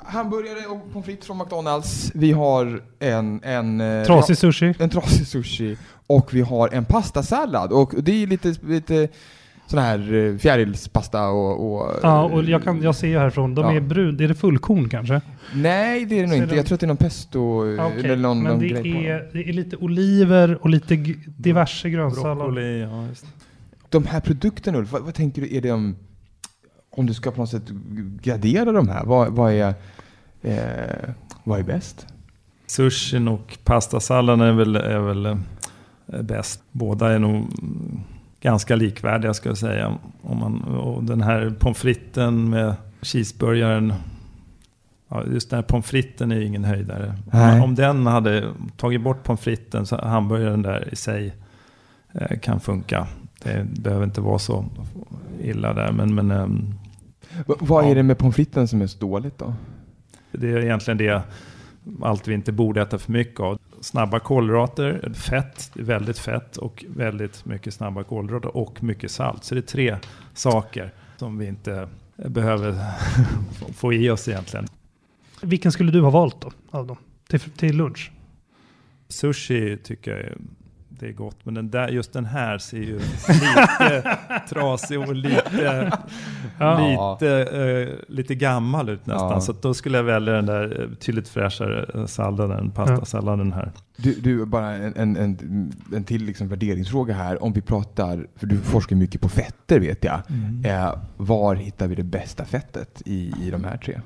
hamburgare 0.06 0.68
och 0.68 0.92
pommes 0.94 1.06
frites 1.06 1.26
från 1.28 1.38
McDonalds. 1.38 2.12
Vi 2.16 2.32
har 2.32 2.82
en... 3.00 3.40
en 3.44 3.82
eh, 3.82 4.04
trasig 4.06 4.38
sushi. 4.38 4.74
En 4.80 4.90
trasig 4.90 5.28
sushi. 5.28 5.78
Och 6.08 6.34
vi 6.34 6.42
har 6.42 6.70
en 6.74 6.86
pastasallad. 6.86 7.72
Och 7.72 7.94
det 7.98 8.24
är 8.24 8.28
lite, 8.28 8.56
lite 8.68 9.08
sån 9.68 9.80
här 9.80 10.14
eh, 10.14 10.38
fjärilspasta 10.38 11.28
och... 11.28 11.76
och 11.76 11.92
Ja, 12.04 12.24
och 12.24 12.44
jag, 12.44 12.64
kan, 12.64 12.82
jag 12.82 12.96
ser 12.96 13.08
ju 13.08 13.18
härifrån, 13.20 13.56
de 13.56 13.66
Ja. 13.66 13.74
är 13.74 13.80
brun. 13.82 14.20
Är 14.24 14.28
det 14.28 14.36
fullkorn 14.36 14.90
kanske? 14.90 15.22
Nej, 15.56 16.06
det 16.06 16.16
är 16.20 16.22
det 16.22 16.28
nog 16.28 16.38
inte. 16.38 16.50
de- 16.50 16.56
Jag 16.58 16.66
tror 16.66 16.74
att 16.76 16.80
det 16.80 16.86
är 16.86 16.88
någon 16.88 16.98
pesto 16.98 17.40
okej. 17.80 18.00
eller 18.06 18.16
någon, 18.16 18.44
Men 18.44 18.52
någon 18.52 18.62
det 18.62 18.68
grej 18.68 18.82
på 18.94 19.00
är, 19.00 19.30
det 19.34 19.50
är 19.50 19.54
lite 19.54 19.76
oliver 19.78 20.58
och 20.62 20.70
lite 20.70 20.96
diverse 21.38 21.90
grönsallad. 21.90 22.38
Broccoli, 22.38 22.82
ja, 22.82 23.08
just. 23.08 23.26
De 23.90 24.06
här 24.06 24.20
produkterna 24.20 24.78
Ulf, 24.78 24.92
vad, 24.92 25.02
vad 25.02 25.14
tänker 25.14 25.42
du, 25.42 25.56
är 25.58 25.62
det 25.62 25.72
om, 25.72 25.96
om 26.96 27.06
du 27.06 27.14
ska 27.14 27.32
på 27.32 27.42
något 27.42 27.50
sätt 27.50 27.70
gradera 28.22 28.72
de 28.72 28.90
här, 28.90 29.06
vad, 29.06 29.32
vad 29.32 29.54
är, 29.54 29.74
eh, 30.42 31.10
vad 31.44 31.60
är 31.60 31.64
bäst? 31.64 32.08
Sushin 32.68 33.28
och 33.28 33.58
pastasalladen 33.64 34.48
är 34.48 34.54
väl, 34.54 34.76
är 34.76 35.00
väl 35.00 35.26
eh, 35.26 36.22
bäst. 36.22 36.64
Båda 36.72 37.12
är 37.12 37.20
nog 37.20 37.48
ganska 38.42 38.76
likvärdiga 38.76 39.34
ska 39.34 39.50
jag 39.50 39.58
säga. 39.58 39.98
Om 40.22 40.40
man, 40.40 40.64
och 40.64 41.04
den 41.04 41.22
här 41.22 41.56
pommes 41.60 41.78
fritesen 41.78 42.50
med 42.50 42.76
cheeseburgaren. 43.02 43.94
Ja, 45.08 45.24
just 45.34 45.50
den 45.50 45.58
här 45.58 45.64
pommes 45.64 45.86
fritesen 45.86 46.32
är 46.32 46.36
ju 46.36 46.46
ingen 46.46 46.64
höjdare. 46.64 47.14
Om, 47.32 47.62
om 47.62 47.76
den 47.76 48.08
hade 48.08 48.54
tagit 48.78 49.02
bort 49.02 49.24
pommes 49.24 49.42
fritesen 49.42 49.86
så 49.86 50.02
hamburgaren 50.06 50.62
där 50.62 50.94
i 50.94 50.96
sig 50.96 51.36
eh, 52.14 52.40
kan 52.40 52.60
funka. 52.60 53.08
Det 53.44 53.66
behöver 53.80 54.06
inte 54.06 54.22
vara 54.22 54.40
så 54.40 54.66
illa 55.42 55.74
där. 55.74 55.92
Men, 55.92 56.16
men 56.16 56.32
Va, 57.46 57.56
vad 57.60 57.86
Ja. 57.86 57.90
är 57.90 57.96
det 57.96 58.04
med 58.04 58.18
pommes 58.18 58.36
fritesen 58.36 58.68
som 58.68 58.82
är 58.82 58.88
så 58.88 59.00
dåligt 59.00 59.38
då? 59.38 59.54
Det 60.32 60.50
är 60.52 60.60
egentligen 60.60 60.98
det 60.98 61.22
allt 62.02 62.28
vi 62.28 62.34
inte 62.34 62.52
borde 62.52 62.82
äta 62.82 62.98
för 63.00 63.12
mycket 63.12 63.40
av. 63.40 63.60
Snabba 63.82 64.20
kolhydrater, 64.20 65.14
fett, 65.14 65.72
väldigt 65.74 66.20
fett 66.20 66.58
och 66.58 66.86
väldigt 66.88 67.46
mycket 67.46 67.74
snabba 67.74 68.04
kolhydrater 68.04 68.58
och 68.58 68.84
mycket 68.84 69.12
salt. 69.12 69.44
Så 69.44 69.56
det 69.56 69.60
är 69.60 69.62
tre 69.62 69.98
saker 70.34 70.94
som 71.18 71.38
vi 71.38 71.48
inte 71.48 71.88
behöver 72.16 72.76
få 73.74 73.94
i 73.94 74.10
oss 74.10 74.28
egentligen. 74.28 74.66
Vilken 75.42 75.72
skulle 75.72 75.92
du 75.92 76.02
ha 76.02 76.10
valt 76.10 76.42
då, 76.42 76.52
av 76.72 76.88
dem? 76.88 76.98
Till, 77.28 77.40
till 77.40 77.78
lunch? 77.78 78.12
Sushi 79.10 79.78
tycker 79.84 80.12
jag 80.12 80.20
är, 80.20 80.38
det 81.00 81.08
är 81.08 81.12
gott, 81.14 81.38
men 81.44 81.54
den 81.54 81.70
där, 81.70 81.88
just 81.88 82.14
den 82.14 82.26
här 82.26 82.58
ser 82.58 82.78
ju 82.78 83.00
lite 83.30 84.18
trasig 84.50 85.00
och 85.00 85.16
lite, 85.16 85.90
Ja. 86.60 87.18
lite, 87.20 87.30
eh, 87.42 88.14
lite 88.16 88.36
gammal 88.36 88.90
ut 88.90 89.06
nästan. 89.06 89.32
Ja. 89.32 89.42
Så 89.42 89.54
då 89.62 89.74
skulle 89.74 89.98
jag 89.98 90.04
välja 90.04 90.34
den 90.34 90.46
där 90.46 90.82
eh, 90.82 90.88
betydligt 90.88 91.28
fräschare 91.30 91.86
eh, 91.94 92.06
salladen, 92.06 92.72
pastasalladen 92.72 93.54
här. 93.54 93.72
Du, 93.98 94.14
du 94.14 94.46
bara 94.46 94.72
en, 94.76 94.94
en, 94.96 95.18
en, 95.18 95.72
en 95.96 96.04
till 96.04 96.26
liksom 96.26 96.48
värderingsfråga 96.48 97.14
här. 97.14 97.44
Om 97.44 97.54
vi 97.54 97.62
pratar, 97.62 98.28
för 98.36 98.48
du 98.48 98.58
forskar 98.58 98.96
mycket 98.96 99.22
på 99.22 99.30
fetter 99.30 99.80
vet 99.80 100.04
jag. 100.04 100.22
Eh, 100.66 100.94
var 101.18 101.56
hittar 101.56 101.88
vi 101.88 101.96
det 101.96 102.04
bästa 102.04 102.46
fettet 102.46 103.02
i, 103.06 103.34
i 103.42 103.50
de 103.52 103.64
här 103.64 103.78
tre? 103.78 104.02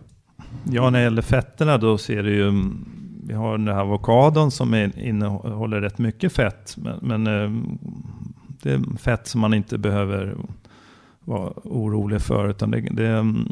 Ja, 0.71 0.89
när 0.89 0.99
det 0.99 1.03
gäller 1.03 1.21
fetterna 1.21 1.77
då 1.77 1.97
ser 1.97 2.23
det 2.23 2.31
ju, 2.31 2.47
mm, 2.47 2.85
vi 3.29 3.35
har 3.35 3.57
den 3.57 3.67
här 3.67 3.81
avokadon 3.81 4.51
som 4.51 4.73
är, 4.73 4.99
innehåller 4.99 5.81
rätt 5.81 5.97
mycket 5.97 6.33
fett. 6.33 6.75
Men, 6.77 6.99
men 7.01 7.27
eh, 7.27 7.51
det 8.47 8.71
är 8.71 8.97
fett 8.97 9.27
som 9.27 9.41
man 9.41 9.53
inte 9.53 9.77
behöver 9.77 10.35
vara 11.19 11.53
orolig 11.63 12.21
för. 12.21 12.49
Utan 12.49 12.71
det, 12.71 12.81
det, 12.91 13.07
är, 13.07 13.19
mm, 13.19 13.47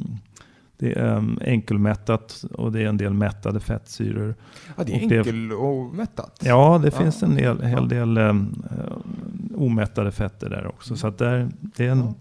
det 0.78 0.94
är 0.94 1.18
mm, 1.18 1.40
enkelmättat 1.42 2.46
och 2.52 2.72
det 2.72 2.82
är 2.82 2.88
en 2.88 2.98
del 2.98 3.14
mättade 3.14 3.60
fettsyror. 3.60 4.36
Ja, 4.78 4.84
det 4.84 4.92
är 4.92 5.06
Och 5.06 5.12
enkel 5.12 5.52
och 5.52 5.96
mättat. 5.96 6.42
Ja, 6.44 6.80
det 6.84 6.92
Ja. 6.94 7.00
finns 7.04 7.24
en 7.24 7.38
hel, 7.38 7.62
hel 7.62 7.90
del 7.90 8.18
eh, 8.18 8.36
omättade 9.56 10.12
fetter 10.12 10.50
där 10.50 10.68
också. 10.68 10.96
Så 10.96 11.08
att 11.08 11.18
där, 11.18 11.50
det 11.60 11.86
är 11.86 11.92
en, 11.92 12.14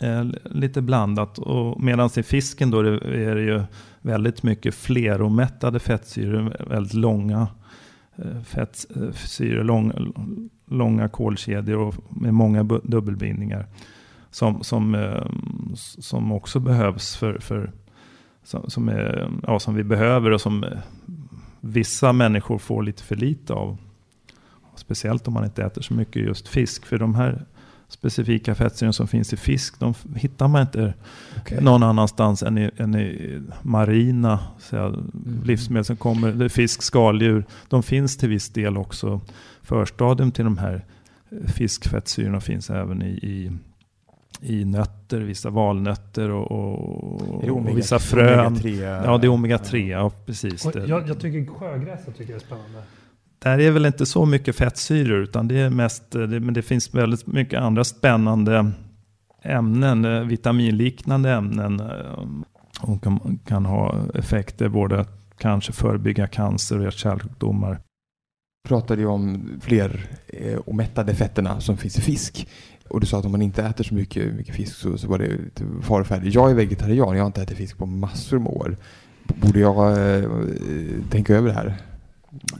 eh, 0.00 0.24
lite 0.44 0.82
blandat. 0.82 1.38
Och 1.38 1.82
medan 1.82 2.10
i 2.16 2.22
fisken 2.22 2.70
då 2.70 2.80
är 2.80 3.34
det 3.34 3.42
ju 3.42 3.62
väldigt 4.02 4.42
mycket 4.42 4.74
fleromättade 4.74 5.78
fettsyror, 5.78 6.56
väldigt 6.68 6.94
långa 6.94 7.48
eh, 8.16 8.42
fettsyror, 8.42 9.64
lång, 9.64 9.92
långa 10.66 11.08
kolkedjor 11.08 11.78
och 11.78 11.94
med 12.22 12.34
många 12.34 12.62
dubbelbindningar. 12.62 13.66
Som, 14.30 14.62
som, 14.62 14.94
eh, 14.94 15.26
som 15.76 16.32
också 16.32 16.60
behövs 16.60 17.16
för, 17.16 17.38
för 17.38 17.72
som, 18.44 18.70
som, 18.70 18.88
är, 18.88 19.30
ja, 19.42 19.58
som 19.58 19.74
vi 19.74 19.84
behöver 19.84 20.30
och 20.30 20.40
som 20.40 20.64
eh, 20.64 20.78
vissa 21.60 22.12
människor 22.12 22.58
får 22.58 22.82
lite 22.82 23.02
för 23.02 23.16
lite 23.16 23.52
av. 23.52 23.78
Speciellt 24.76 25.28
om 25.28 25.34
man 25.34 25.44
inte 25.44 25.62
äter 25.62 25.82
så 25.82 25.94
mycket 25.94 26.22
just 26.22 26.48
fisk. 26.48 26.86
För 26.86 26.98
de 26.98 27.14
här 27.14 27.46
specifika 27.92 28.54
fettsyrorna 28.54 28.92
som 28.92 29.08
finns 29.08 29.32
i 29.32 29.36
fisk, 29.36 29.78
de 29.80 29.94
hittar 30.16 30.48
man 30.48 30.60
inte 30.62 30.94
Okej. 31.38 31.58
någon 31.62 31.82
annanstans 31.82 32.42
än 32.42 32.58
i, 32.58 32.70
än 32.76 32.94
i 32.94 33.40
marina 33.62 34.38
så 34.58 34.60
säga, 34.68 34.84
Mm. 34.84 35.40
livsmedel 35.44 35.84
som 35.84 35.96
kommer. 35.96 36.32
Det 36.32 36.44
är 36.44 36.48
fisk, 36.48 36.82
skaldjur. 36.82 37.44
De 37.68 37.82
finns 37.82 38.16
till 38.16 38.28
viss 38.28 38.48
del 38.48 38.76
också. 38.76 39.20
Förstadium 39.62 40.30
till 40.32 40.44
de 40.44 40.58
här 40.58 40.84
eh, 41.30 41.46
fiskfettsyrorna 41.52 42.40
finns 42.40 42.70
även 42.70 43.02
i, 43.02 43.06
i, 43.22 43.50
i 44.40 44.64
nötter, 44.64 45.20
vissa 45.20 45.50
valnötter 45.50 46.30
och, 46.30 46.50
och, 46.50 47.44
omega- 47.44 47.70
och 47.70 47.78
vissa 47.78 47.98
frön. 47.98 48.56
omega-3? 48.56 49.04
Ja, 49.04 49.18
det 49.18 49.26
är 49.26 49.30
omega-3, 49.30 49.76
ja 49.90 50.10
precis. 50.26 50.66
Och 50.66 50.72
Det. 50.72 50.86
jag, 50.86 51.08
jag 51.08 51.20
tycker 51.20 51.52
sjögräset 51.54 52.16
tycker 52.18 52.32
jag 52.32 52.42
är 52.42 52.46
spännande. 52.46 52.82
Där 53.42 53.58
är 53.58 53.70
väl 53.70 53.86
inte 53.86 54.06
så 54.06 54.26
mycket 54.26 54.56
fettsyror, 54.56 55.22
utan 55.22 55.48
det 55.48 55.58
är 55.60 55.70
mest, 55.70 56.14
eh, 56.14 56.22
det, 56.22 56.40
men 56.40 56.54
det 56.54 56.62
finns 56.62 56.94
väldigt 56.94 57.26
mycket 57.26 57.60
andra 57.60 57.84
spännande 57.84 58.72
ämnen, 59.42 60.04
eh, 60.04 60.20
vitaminliknande 60.20 61.30
ämnen. 61.30 61.80
Eh, 61.80 62.28
och 62.80 63.02
kan, 63.02 63.38
kan 63.46 63.66
ha 63.66 63.96
effekter 64.14 64.68
både 64.68 65.00
att 65.00 65.22
kanske 65.38 65.72
förebygga 65.72 66.26
cancer 66.26 66.78
och 66.78 66.84
hjärt-kärlsjukdomar. 66.84 67.80
pratade 68.68 69.00
ju 69.00 69.06
om 69.06 69.50
fler 69.60 70.06
eh, 70.26 70.58
omättade 70.66 71.14
fetterna 71.14 71.60
som 71.60 71.76
finns 71.76 71.98
i 71.98 72.00
fisk. 72.00 72.48
Och 72.88 73.00
du 73.00 73.06
sa 73.06 73.18
att 73.18 73.24
om 73.24 73.32
man 73.32 73.42
inte 73.42 73.62
äter 73.62 73.84
så 73.84 73.94
mycket, 73.94 74.34
mycket 74.34 74.54
fisk 74.54 74.76
så, 74.76 74.98
så 74.98 75.08
var 75.08 75.18
det 75.18 75.28
lite 75.28 75.64
farofärdigt. 75.82 76.34
Jag 76.34 76.50
är 76.50 76.54
vegetarian, 76.54 77.16
jag 77.16 77.22
har 77.22 77.26
inte 77.26 77.42
ätit 77.42 77.56
fisk 77.56 77.78
på 77.78 77.86
massor 77.86 78.38
med 78.38 78.52
år. 78.52 78.76
Borde 79.24 79.60
jag 79.60 79.92
eh, 79.92 80.30
tänka 81.10 81.34
över 81.34 81.48
det 81.48 81.54
här? 81.54 81.76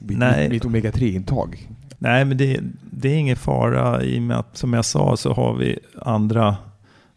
Mitt, 0.02 0.18
Nej. 0.18 0.48
mitt 0.48 0.64
omega-3-intag? 0.64 1.68
Nej, 1.98 2.24
men 2.24 2.36
det, 2.36 2.60
det 2.90 3.08
är 3.08 3.16
ingen 3.16 3.36
fara 3.36 4.02
i 4.02 4.18
och 4.18 4.22
med 4.22 4.38
att 4.38 4.56
som 4.56 4.72
jag 4.72 4.84
sa 4.84 5.16
så 5.16 5.32
har 5.32 5.54
vi 5.54 5.78
andra 6.02 6.56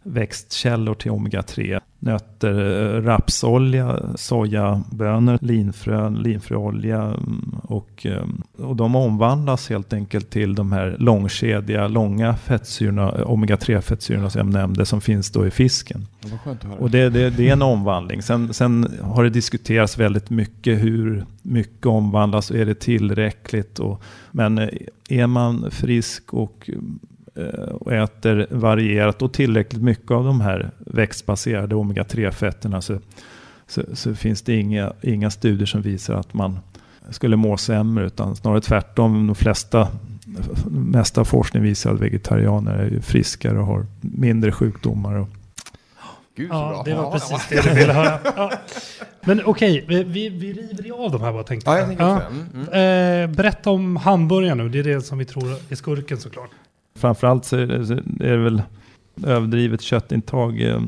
växtkällor 0.04 0.94
till 0.94 1.12
omega-3. 1.12 1.82
Nötter, 2.06 2.96
eh, 2.96 3.02
rapsolja, 3.02 4.00
sojabönor, 4.16 5.38
linfrön, 5.42 6.16
linfröolja 6.16 7.02
mm, 7.02 7.56
och, 7.64 8.06
eh, 8.06 8.24
och 8.58 8.76
de 8.76 8.96
omvandlas 8.96 9.70
helt 9.70 9.94
enkelt 9.94 10.30
till 10.30 10.56
de 10.56 10.72
här 10.72 10.96
långkedjiga, 11.00 11.88
långa 11.88 12.36
fettsyrorna, 12.36 13.12
eh, 13.12 13.32
omega-3 13.32 13.82
fettsyrorna 13.82 14.30
som 14.30 14.40
jag 14.40 14.54
nämnde 14.54 14.86
som 14.86 15.02
finns 15.02 15.32
då 15.32 15.48
i 15.48 15.52
fisken. 15.52 16.08
Höra. 16.44 16.58
Och 16.80 16.92
det, 16.92 17.10
det, 17.10 17.30
det 17.30 17.50
är 17.50 17.54
en 17.54 17.62
omvandling. 17.62 18.22
Sen, 18.22 18.54
sen 18.54 18.88
har 19.02 19.24
det 19.24 19.30
diskuterats 19.30 19.98
väldigt 19.98 20.30
mycket 20.30 20.84
hur 20.84 21.26
mycket 21.42 21.86
omvandlas 21.86 22.52
och 22.52 22.58
är 22.58 22.66
det 22.66 22.80
tillräckligt. 22.80 23.80
Och, 23.80 24.04
men 24.32 24.58
eh, 24.58 24.70
är 25.10 25.28
man 25.28 25.72
frisk 25.72 26.34
och, 26.34 26.70
eh, 27.36 27.70
och 27.70 27.94
äter 27.94 28.48
varierat 28.50 29.22
och 29.22 29.34
tillräckligt 29.34 29.82
mycket 29.82 30.12
av 30.12 30.26
de 30.26 30.42
här 30.42 30.72
växtbaserade 30.96 31.76
omega-3-fetterna 31.76 32.82
så, 32.82 33.00
så, 33.68 33.82
så 33.94 34.16
finns 34.16 34.42
det 34.42 34.56
inga, 34.56 34.94
inga 35.02 35.30
studier 35.30 35.66
som 35.66 35.82
visar 35.82 36.14
att 36.16 36.34
man 36.34 36.60
skulle 37.10 37.36
må 37.36 37.58
sämre 37.58 38.06
utan 38.06 38.36
snarare 38.36 38.62
tvärtom. 38.62 39.28
De 39.28 39.36
flesta 39.36 39.88
mesta 40.70 41.26
forskning 41.26 41.64
visar 41.64 41.94
att 41.94 42.00
vegetarianer 42.02 42.74
är 42.78 43.00
friskare 43.00 43.60
och 43.60 43.66
har 43.66 43.86
mindre 44.02 44.52
sjukdomar. 44.52 45.16
Och, 45.16 45.28
Gud, 46.38 46.48
Ja, 46.52 46.70
bra. 46.70 46.84
det 46.86 46.94
var 46.94 47.04
Ja, 47.04 47.12
precis 47.12 47.48
ja. 47.52 47.62
det 47.62 47.70
du 47.70 47.76
ville 47.76 47.94
höra. 47.94 48.20
Ja. 48.36 48.52
Men 49.26 49.42
okej, 49.46 49.86
vi, 49.88 50.04
vi, 50.04 50.30
vi 50.30 50.54
river 50.54 51.06
av 51.06 51.12
de 51.12 51.22
här 51.22 51.34
bara 51.34 51.44
tänkte 51.44 51.72
Ja, 51.72 51.78
jag 51.78 51.88
tänker 51.88 52.04
Ja. 52.04 52.22
Mm, 52.22 52.68
mm. 52.72 53.30
Eh, 53.30 53.36
berätta 53.36 53.70
om 53.70 53.96
hamburgaren 53.96 54.58
nu, 54.58 54.70
det 54.70 54.80
är 54.80 54.84
det 54.84 55.02
som 55.02 55.18
vi 55.18 55.26
tror 55.26 55.56
är 55.70 55.76
skurken 55.76 56.18
såklart. 56.18 56.50
Framförallt 56.96 57.46
så 57.46 57.58
är 57.58 57.66
det, 57.68 57.86
så 57.86 57.94
är 57.94 58.32
det 58.32 58.38
väl 58.38 58.62
överdrivet 59.24 59.82
köttintag 59.82 60.62
eh, 60.62 60.82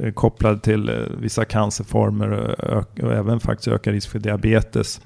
eh, 0.00 0.12
kopplad 0.12 0.62
till 0.62 0.88
eh, 0.88 0.94
vissa 1.20 1.44
cancerformer 1.44 2.30
och, 2.30 3.00
och 3.00 3.12
även 3.12 3.40
faktiskt 3.40 3.68
ökar 3.68 3.92
risk 3.92 4.10
för 4.10 4.18
diabetes. 4.18 5.00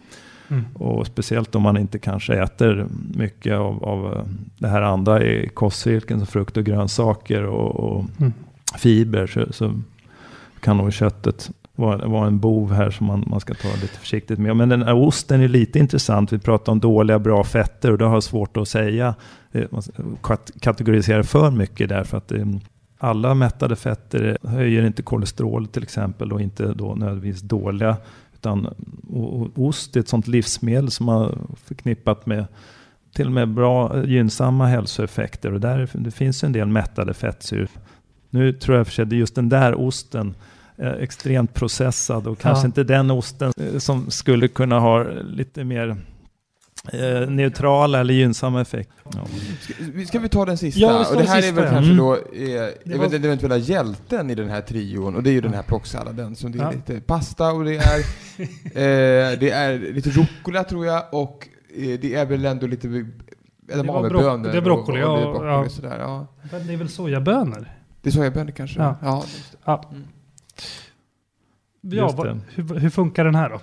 Mm. 0.49 0.65
Och 0.75 1.07
speciellt 1.07 1.55
om 1.55 1.63
man 1.63 1.77
inte 1.77 1.99
kanske 1.99 2.35
äter 2.35 2.87
mycket 3.15 3.55
av, 3.55 3.85
av 3.85 4.13
eh, 4.13 4.25
det 4.59 4.69
här 4.69 4.83
andra 4.83 5.25
i 5.25 5.49
kostcirkeln 5.49 6.21
som 6.21 6.27
frukt 6.27 6.57
och 6.57 6.65
grönsaker 6.65 7.45
och, 7.45 7.77
och 7.77 8.05
Mm. 8.19 8.33
fiber 8.79 9.27
så, 9.27 9.53
så 9.53 9.81
kan 10.61 10.77
nog 10.77 10.93
köttet 10.93 11.51
vara, 11.81 12.09
var 12.09 12.27
en 12.27 12.39
bov 12.39 12.73
här 12.73 12.91
som 12.91 13.07
man, 13.07 13.25
man 13.27 13.41
ska 13.41 13.55
ta 13.55 13.69
lite 13.69 13.99
försiktigt 13.99 14.39
med. 14.39 14.57
Men 14.57 14.69
den 14.69 14.83
här 14.83 14.95
osten 14.95 15.41
är 15.41 15.49
lite 15.49 15.79
intressant. 15.79 16.33
Vi 16.33 16.39
pratar 16.39 16.73
om 16.73 16.81
dåliga 16.81 17.19
bra 17.19 17.45
fetter 17.45 17.93
och 17.93 17.99
det 17.99 18.05
har 18.05 18.21
svårt 18.21 18.57
att 18.57 18.69
säga, 18.69 19.15
eh, 19.53 19.65
Man 19.71 19.83
kategorisera 20.61 21.23
för 21.23 21.51
mycket 21.51 21.89
därför 21.89 22.17
att 22.17 22.33
ehm, 22.33 22.61
alla 22.99 23.35
mättade 23.35 23.77
fetter 23.77 24.39
höjer 24.43 24.87
inte 24.87 25.03
kolesterol 25.03 25.67
till 25.67 25.83
exempel 25.83 26.33
och 26.33 26.41
inte 26.41 26.75
då 26.75 26.95
nödvändigtvis 26.95 27.43
dåliga. 27.43 27.97
Utan 28.35 28.67
och, 29.09 29.41
och 29.41 29.49
ost 29.55 29.97
är 29.97 30.01
ett 30.01 30.09
sånt 30.09 30.29
livsmedel 30.29 30.91
som 30.91 31.09
har 31.09 31.39
förknippat 31.65 32.27
med 32.27 32.45
till 33.15 33.27
och 33.27 33.33
med 33.33 33.49
bra 33.49 34.05
gynnsamma 34.07 34.67
hälsoeffekter 34.67 35.53
och 35.53 35.61
där, 35.61 35.89
det 35.93 36.11
finns 36.11 36.45
en 36.45 36.53
del 36.53 36.69
mättade 36.69 37.15
fettsyror. 37.15 37.69
Nu 38.31 38.53
tror 38.53 38.77
jag 38.77 38.87
för 38.87 38.95
sig 38.95 39.03
att 39.03 39.13
just 39.13 39.35
den 39.35 39.49
där 39.49 39.81
osten 39.81 40.35
extremt 40.81 41.55
processad 41.55 42.27
och 42.27 42.39
kanske 42.39 42.65
ja. 42.65 42.67
inte 42.67 42.85
den 42.85 43.11
osten 43.11 43.53
eh, 43.57 43.79
som 43.79 44.11
skulle 44.11 44.49
kunna 44.49 44.81
ha 44.81 45.03
lite 45.23 45.65
mer 45.65 45.97
eh, 46.93 47.31
neutrala 47.31 48.01
eller 48.01 48.15
gynnsamma 48.15 48.61
effekter. 48.61 48.95
Ja. 49.05 49.27
Ska, 49.61 49.75
ska, 50.07 50.19
vi 50.19 50.29
ta 50.29 50.45
den 50.45 50.59
sista? 50.59 50.81
Ja, 50.81 51.11
och 51.11 51.17
det 51.17 51.29
här 51.29 51.49
är 51.49 51.53
väl 51.53 51.65
kanske 51.65 51.93
mm. 51.93 51.97
då 51.97 52.15
eh, 52.15 52.99
var... 52.99 53.09
den 53.09 53.25
eventuella 53.25 53.57
hjälten 53.57 54.31
i 54.31 54.35
den 54.35 54.49
här 54.49 54.61
trion 54.61 55.17
och 55.17 55.23
det 55.23 55.31
är 55.31 55.33
ju 55.33 55.41
den 55.41 55.55
här 55.55 55.63
plocksalladen 55.63 56.37
som 56.37 56.53
det 56.53 56.59
är 56.59 56.63
ja. 56.63 56.71
lite 56.71 57.01
pasta 57.01 57.53
och 57.53 57.65
det 57.65 57.77
är, 57.77 57.99
eh, 58.65 59.39
det 59.39 59.51
är 59.51 59.79
lite 59.79 60.11
rucola 60.11 60.65
tror 60.65 60.87
jag 60.87 61.05
och 61.13 61.49
eh, 61.77 62.01
det 62.01 62.15
är 62.15 62.27
väl 62.27 62.45
ändå 62.45 62.67
lite 62.67 63.07
edamamebönor. 63.73 64.53
Det 64.53 64.59
är 64.59 64.63
broccoli, 64.63 65.03
och, 65.03 65.13
och, 65.13 65.19
och, 65.19 65.41
broccoli 65.41 65.49
ja. 65.49 65.69
Sådär, 65.69 65.99
ja. 65.99 66.27
Men 66.53 66.67
det 66.67 66.73
är 66.73 66.77
väl 66.77 66.89
sojabönor? 66.89 67.71
Det 68.03 68.09
är 68.09 68.13
sojabönor 68.13 68.51
kanske? 68.51 68.81
Ja. 68.81 69.25
ja, 69.65 69.91
ja. 71.81 72.15
Vad, 72.17 72.41
hur, 72.55 72.79
hur, 72.79 72.91
funkar 72.91 73.25
den 73.25 73.35
här 73.35 73.51
då? 73.51 73.61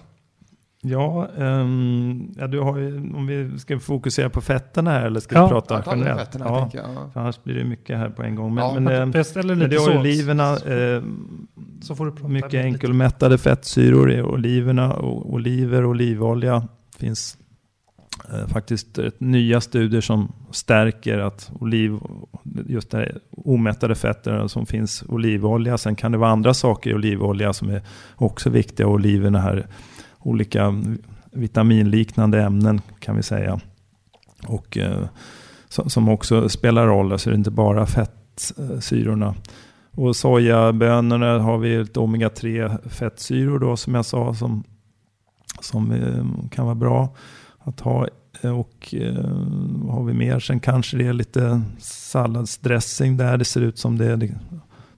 Ja, 0.81 1.27
um, 1.37 2.33
ja 2.37 2.47
du 2.47 2.59
har 2.59 2.77
ju, 2.77 2.97
om 2.97 3.27
vi 3.27 3.59
ska 3.59 3.79
fokusera 3.79 4.29
på 4.29 4.41
fetterna 4.41 4.91
här 4.91 5.05
eller 5.05 5.19
ska 5.19 5.35
ja. 5.35 5.45
vi 5.45 5.49
prata 5.49 5.83
ja, 5.85 5.91
generellt? 5.95 6.19
Fetterna, 6.19 6.45
ja, 6.45 6.69
jag, 6.73 6.83
ja. 6.95 7.09
För 7.13 7.19
annars 7.19 7.43
blir 7.43 7.55
det 7.55 7.63
mycket 7.63 7.97
här 7.97 8.09
på 8.09 8.23
en 8.23 8.35
gång. 8.35 8.53
Men, 8.53 8.63
ja, 8.63 8.73
men, 8.73 8.87
ähm, 8.87 9.11
men 9.45 9.69
det 9.69 9.75
är 9.75 9.99
oliverna, 9.99 10.51
eh, 10.51 11.03
så 11.81 11.95
får 11.95 12.05
du 12.05 12.27
mycket 12.27 12.65
enkelmättade 12.65 13.37
fettsyror 13.37 14.11
i 14.11 14.21
oliverna. 14.21 14.93
Och 14.93 15.33
oliver 15.33 15.83
och 15.83 15.89
olivolja 15.89 16.67
finns 16.97 17.37
Eh, 18.33 18.47
faktiskt 18.47 18.97
ett 18.97 19.19
nya 19.19 19.61
studier 19.61 20.01
som 20.01 20.31
stärker 20.51 21.17
att 21.17 21.51
oliv, 21.59 21.99
just 22.67 22.91
det 22.91 22.97
här 22.97 23.19
omättade 23.31 23.95
fetter 23.95 24.47
som 24.47 24.65
finns 24.65 25.03
olivolja. 25.07 25.77
Sen 25.77 25.95
kan 25.95 26.11
det 26.11 26.17
vara 26.17 26.29
andra 26.29 26.53
saker 26.53 26.89
i 26.89 26.93
olivolja 26.93 27.53
som 27.53 27.69
är 27.69 27.81
också 28.15 28.49
viktiga. 28.49 28.87
Oliverna 28.87 29.39
här, 29.39 29.67
olika 30.19 30.83
vitaminliknande 31.31 32.41
ämnen 32.41 32.81
kan 32.99 33.15
vi 33.15 33.23
säga. 33.23 33.59
Och 34.47 34.77
eh, 34.77 35.05
som 35.69 36.09
också 36.09 36.49
spelar 36.49 36.87
roll, 36.87 37.11
alltså 37.11 37.29
det 37.29 37.33
är 37.33 37.37
inte 37.37 37.51
bara 37.51 37.85
fettsyrorna. 37.85 39.35
Och 39.91 40.15
sojabönorna 40.15 41.39
har 41.39 41.57
vi 41.57 41.75
ett 41.75 41.97
omega-3 41.97 42.89
fettsyror 42.89 43.59
då 43.59 43.77
som 43.77 43.95
jag 43.95 44.05
sa 44.05 44.33
som, 44.33 44.63
som 45.61 45.91
eh, 45.91 46.49
kan 46.49 46.65
vara 46.65 46.75
bra 46.75 47.09
att 47.67 47.79
ha. 47.79 48.07
Eh, 48.41 48.59
och 48.59 48.93
eh, 48.93 49.31
vad 49.85 49.95
har 49.95 50.03
vi 50.03 50.13
mer? 50.13 50.39
Sen 50.39 50.59
kanske 50.59 50.97
det 50.97 51.07
är 51.07 51.13
lite 51.13 51.61
salladsdressing 51.79 53.17
där. 53.17 53.37
Det 53.37 53.45
ser 53.45 53.61
ut 53.61 53.77
som 53.77 53.97
det, 53.97 54.15
det, 54.15 54.35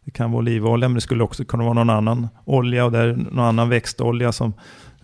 det 0.05 0.11
kan 0.11 0.31
vara 0.31 0.39
olivolja 0.39 0.87
men 0.87 0.95
det 0.95 1.01
skulle 1.01 1.23
också 1.23 1.45
kunna 1.45 1.63
vara 1.63 1.73
någon 1.73 1.89
annan 1.89 2.27
olja 2.45 2.85
och 2.85 2.91
där 2.91 3.15
någon 3.15 3.45
annan 3.45 3.69
växtolja 3.69 4.31
som 4.31 4.53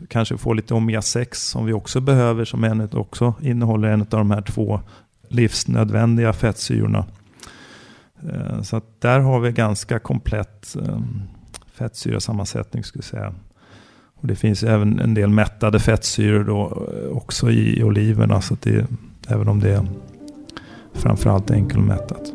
kanske 0.09 0.37
får 0.37 0.55
lite 0.55 0.73
omega-6 0.73 1.33
som 1.33 1.65
vi 1.65 1.73
också 1.73 1.99
behöver 1.99 2.45
som 2.45 2.63
en, 2.63 2.89
också 2.93 3.33
innehåller 3.41 3.87
en 3.87 4.01
av 4.01 4.07
de 4.07 4.31
här 4.31 4.41
två 4.41 4.79
livsnödvändiga 5.29 6.33
fettsyrorna. 6.33 7.05
Eh, 8.29 8.61
så 8.61 8.77
att 8.77 9.01
där 9.01 9.19
har 9.19 9.39
vi 9.39 9.51
ganska 9.51 9.99
komplett 9.99 10.75
fettsyrasammansättning 11.73 12.83
skulle 12.83 12.99
jag 12.99 13.09
säga. 13.09 13.33
Och 14.25 14.29
det 14.29 14.35
finns 14.35 14.63
även 14.63 14.99
en 14.99 15.13
del 15.13 15.29
mättade 15.29 15.79
fettsyror 15.79 16.43
då 16.43 16.87
eh, 16.93 17.17
också 17.17 17.51
i 17.51 17.83
oliverna. 17.83 18.41
Så 18.41 18.57
det, 18.61 18.85
även 19.27 19.47
om 19.47 19.59
det 19.59 19.73
är 19.73 19.85
framförallt 20.93 21.51
enkelmättat. 21.51 22.33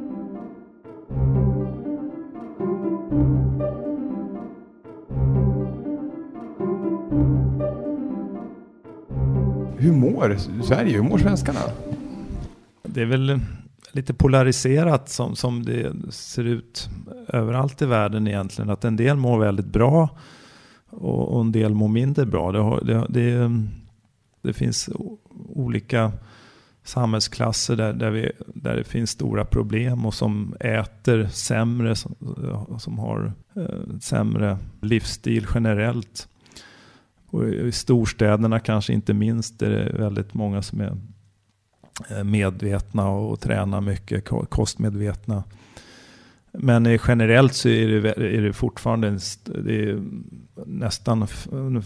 Hur 9.76 9.92
mår 9.92 10.37
Sverige? 10.62 10.96
Hur 10.96 11.03
mår 11.03 11.18
svenskarna? 11.18 11.61
Det 12.83 13.03
är 13.03 13.07
väl 13.07 13.40
lite 13.92 14.14
polariserat 14.14 15.09
som, 15.09 15.37
som 15.37 15.64
det 15.64 15.92
ser 16.11 16.44
ut 16.44 16.88
överallt 17.29 17.83
i 17.83 17.87
världen 17.87 18.29
egentligen. 18.29 18.70
Att 18.70 18.85
en 18.85 18.96
del 18.96 19.16
mår 19.16 19.38
väldigt 19.38 19.66
bra 19.66 20.09
och, 20.90 21.35
och 21.35 21.40
en 21.40 21.53
del 21.53 21.74
mår 21.74 21.88
mindre 21.88 22.26
bra. 22.26 22.53
Det, 22.53 22.59
har, 22.59 22.81
det, 22.85 23.07
det, 23.09 23.33
mm, 23.33 23.68
det, 24.42 24.53
finns 24.53 24.90
olika 25.48 26.12
samhällsklasser 26.85 27.76
där, 27.76 27.92
där, 27.92 28.11
vi, 28.11 28.33
där 28.46 28.76
det 28.76 28.85
finns 28.85 29.11
stora 29.11 29.44
problem 29.44 30.07
och 30.07 30.14
som 30.14 30.55
äter 30.61 31.29
sämre, 31.33 31.96
som, 31.96 32.14
som 32.79 32.98
har 32.98 33.33
eh, 33.57 33.98
sämre 34.00 34.59
livsstil 34.81 35.46
generellt. 35.55 36.29
Och 37.26 37.48
i 37.48 37.72
storstäderna 37.72 38.61
kanske 38.61 38.92
inte 38.92 39.14
minst 39.14 39.62
är 39.62 39.70
det 39.70 39.92
väldigt 39.98 40.35
många 40.35 40.62
som 40.62 40.81
är 40.81 40.96
eh, 42.11 42.24
medvetna 42.24 43.09
och 43.09 43.40
tränar 43.40 43.81
mycket, 43.81 44.24
kostmedvetna. 44.48 45.44
Men 46.52 46.98
generellt 47.08 47.54
så 47.54 47.68
är 47.68 48.00
det, 48.00 48.10
är 48.10 48.42
det 48.42 48.52
fortfarande 48.52 49.18
det 49.44 49.82
är 49.82 50.02
nästan 50.66 51.26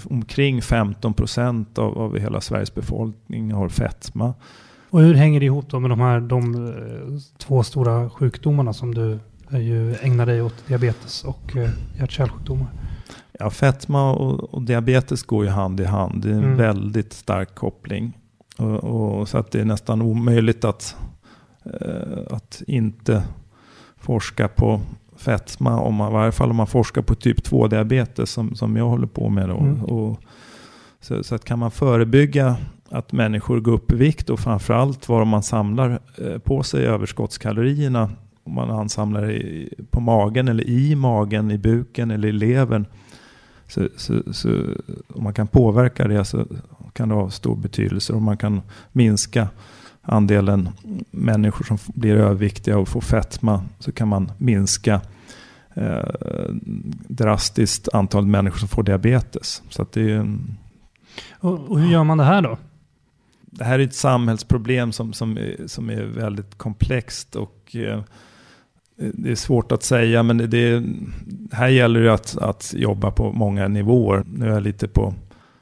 omkring 0.04 0.62
15 0.62 1.14
procent 1.14 1.78
av, 1.78 1.98
av 1.98 2.18
hela 2.18 2.40
Sveriges 2.40 2.74
befolkning 2.74 3.52
har 3.52 3.68
fetma. 3.68 4.34
Och 4.90 5.00
hur 5.00 5.14
hänger 5.14 5.40
det 5.40 5.46
ihop 5.46 5.70
då 5.70 5.80
med 5.80 5.90
de 5.90 6.00
här 6.00 6.20
de, 6.20 6.66
eh, 6.66 7.20
två 7.38 7.62
stora 7.62 8.10
sjukdomarna 8.10 8.72
som 8.72 8.94
du 8.94 9.18
ju 9.50 9.94
ägnar 9.94 10.26
dig 10.26 10.42
åt, 10.42 10.68
diabetes 10.68 11.24
och 11.24 11.56
eh, 11.56 11.70
hjärt-kärlsjukdomar? 11.98 12.66
Ja, 13.38 13.50
fetma 13.50 14.12
och, 14.12 14.54
och, 14.54 14.62
diabetes 14.62 15.22
går 15.22 15.44
ju 15.44 15.50
hand 15.50 15.80
i 15.80 15.84
hand. 15.84 16.22
Det 16.22 16.28
är 16.28 16.32
en 16.32 16.44
mm. 16.44 16.56
väldigt 16.56 17.12
stark 17.12 17.54
koppling. 17.54 18.18
Och, 18.58 18.84
och, 18.84 19.28
så 19.28 19.38
att 19.38 19.50
det 19.50 19.60
är 19.60 19.64
nästan 19.64 20.02
omöjligt 20.02 20.64
att, 20.64 20.96
eh, 21.64 22.18
att 22.30 22.62
inte 22.66 23.22
forska 24.04 24.48
på 24.48 24.80
fetma, 25.16 25.80
om 25.80 25.94
man, 25.94 26.10
i 26.10 26.12
varje 26.12 26.32
fall 26.32 26.50
om 26.50 26.56
man 26.56 26.66
forskar 26.66 27.02
på 27.02 27.14
typ 27.14 27.48
2-diabetes 27.48 28.30
som, 28.30 28.54
som 28.54 28.76
jag 28.76 28.88
håller 28.88 29.06
på 29.06 29.28
med. 29.28 29.48
Då. 29.48 29.58
Mm. 29.58 29.84
Och, 29.84 30.20
så, 31.00 31.24
så, 31.24 31.34
att 31.34 31.44
kan 31.44 31.58
man 31.58 31.70
förebygga 31.70 32.56
att 32.88 33.12
människor 33.12 33.60
går 33.60 33.72
upp 33.72 33.92
i 33.92 33.96
vikt 33.96 34.30
och 34.30 34.40
framförallt 34.40 35.08
vad 35.08 35.26
man 35.26 35.42
samlar 35.42 36.00
eh, 36.18 36.38
på 36.38 36.62
sig 36.62 36.86
överskottskalorierna, 36.86 38.10
om 38.44 38.54
man 38.54 38.70
ansamlar 38.70 39.30
i, 39.30 39.74
på 39.90 40.00
magen 40.00 40.48
eller 40.48 40.68
i 40.68 40.94
magen, 40.94 41.50
i 41.50 41.58
buken 41.58 42.10
eller 42.10 42.28
i 42.28 42.32
levern. 42.32 42.86
Så, 43.68 43.88
så, 43.96 44.14
så, 44.32 44.48
om 45.08 45.24
man 45.24 45.34
kan 45.34 45.46
påverka 45.46 46.08
det 46.08 46.24
så 46.24 46.46
kan 46.92 47.08
det 47.08 47.14
ha 47.14 47.30
stor 47.30 47.56
betydelse 47.56 48.12
och 48.12 48.22
man 48.22 48.36
kan 48.36 48.62
minska 48.92 49.48
andelen 50.04 50.68
människor 51.10 51.64
som 51.64 51.78
blir 51.94 52.14
överviktiga 52.14 52.78
och 52.78 52.88
får 52.88 53.00
fetma 53.00 53.64
så 53.78 53.92
kan 53.92 54.08
man 54.08 54.32
minska 54.38 55.00
eh, 55.74 56.48
drastiskt 57.08 57.88
antalet 57.92 58.28
människor 58.28 58.58
som 58.58 58.68
får 58.68 58.82
diabetes. 58.82 59.62
Så 59.68 59.86
det 59.92 60.12
är, 60.12 60.38
och, 61.32 61.70
och, 61.70 61.80
hur 61.80 61.92
gör 61.92 62.04
man 62.04 62.18
det 62.18 62.24
här 62.24 62.42
då? 62.42 62.58
Det 63.40 63.64
här 63.64 63.78
är 63.78 63.84
ett 63.84 63.94
samhällsproblem 63.94 64.92
som, 64.92 65.12
som, 65.12 65.38
som 65.66 65.90
är 65.90 66.02
väldigt 66.02 66.58
komplext 66.58 67.36
och 67.36 67.76
eh, 67.76 68.00
det 68.96 69.30
är 69.30 69.34
svårt 69.34 69.72
att 69.72 69.82
säga 69.82 70.22
men 70.22 70.36
det, 70.36 70.46
det 71.26 71.56
här 71.56 71.68
gäller 71.68 72.00
det 72.00 72.14
att, 72.14 72.38
att 72.38 72.74
jobba 72.76 73.10
på 73.10 73.32
många 73.32 73.68
nivåer. 73.68 74.24
Nu 74.26 74.46
är 74.46 74.52
jag 74.52 74.62
lite 74.62 74.88
på 74.88 75.14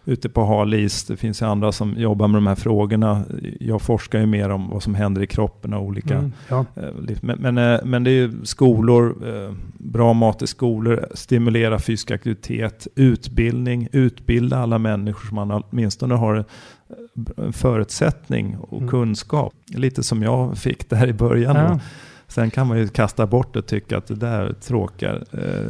ute 0.05 0.29
på 0.29 0.45
hal 0.45 0.75
is. 0.75 1.05
Det 1.05 1.17
finns 1.17 1.43
ju 1.43 1.47
andra 1.47 1.73
som 1.73 1.95
jobbar 1.97 2.29
med 2.29 2.37
de 2.37 2.47
här 2.47 2.55
frågorna. 2.55 3.25
Jag 3.61 3.83
forskar 3.83 4.19
ju 4.19 4.27
mer 4.27 4.49
om 4.49 4.71
vad 4.71 4.83
som 4.83 4.95
händer 4.95 5.23
i 5.23 5.27
kroppen 5.27 5.75
och 5.75 5.83
olika... 5.83 6.15
Mm, 6.15 6.33
ja. 6.49 6.67
Eh, 6.77 7.15
men, 7.21 7.39
men, 7.39 7.59
eh, 7.59 7.81
men, 7.85 8.05
det 8.05 8.11
är 8.11 8.15
ju 8.15 8.45
skolor, 8.45 9.17
eh, 9.29 9.55
bra 9.79 10.13
mat 10.13 10.43
i 10.43 10.47
skolor, 10.47 11.07
stimulera 11.15 11.79
fysisk 11.79 12.11
aktivitet, 12.11 12.87
utbildning, 12.95 13.89
utbilda 13.93 14.59
alla 14.59 14.79
människor 14.79 15.29
som 15.29 15.35
man 15.35 15.51
åtminstone 15.51 16.15
har 16.15 16.45
en 17.37 17.53
förutsättning 17.53 18.57
och 18.59 18.79
mm. 18.79 18.91
kunskap. 18.91 19.55
Lite 19.75 20.03
som 20.03 20.23
jag 20.23 20.59
fick 20.59 20.91
där 20.91 21.09
i 21.09 21.13
början. 21.13 21.57
Ja. 21.57 21.81
Sen 22.27 22.51
kan 22.51 22.67
man 22.67 22.79
ju 22.79 22.89
kasta 22.89 23.27
bort 23.27 23.53
det 23.53 23.59
och 23.59 23.67
tycka 23.67 23.99
att 23.99 24.07
det 24.07 24.15
där 24.15 24.53
tråkar. 24.53 25.25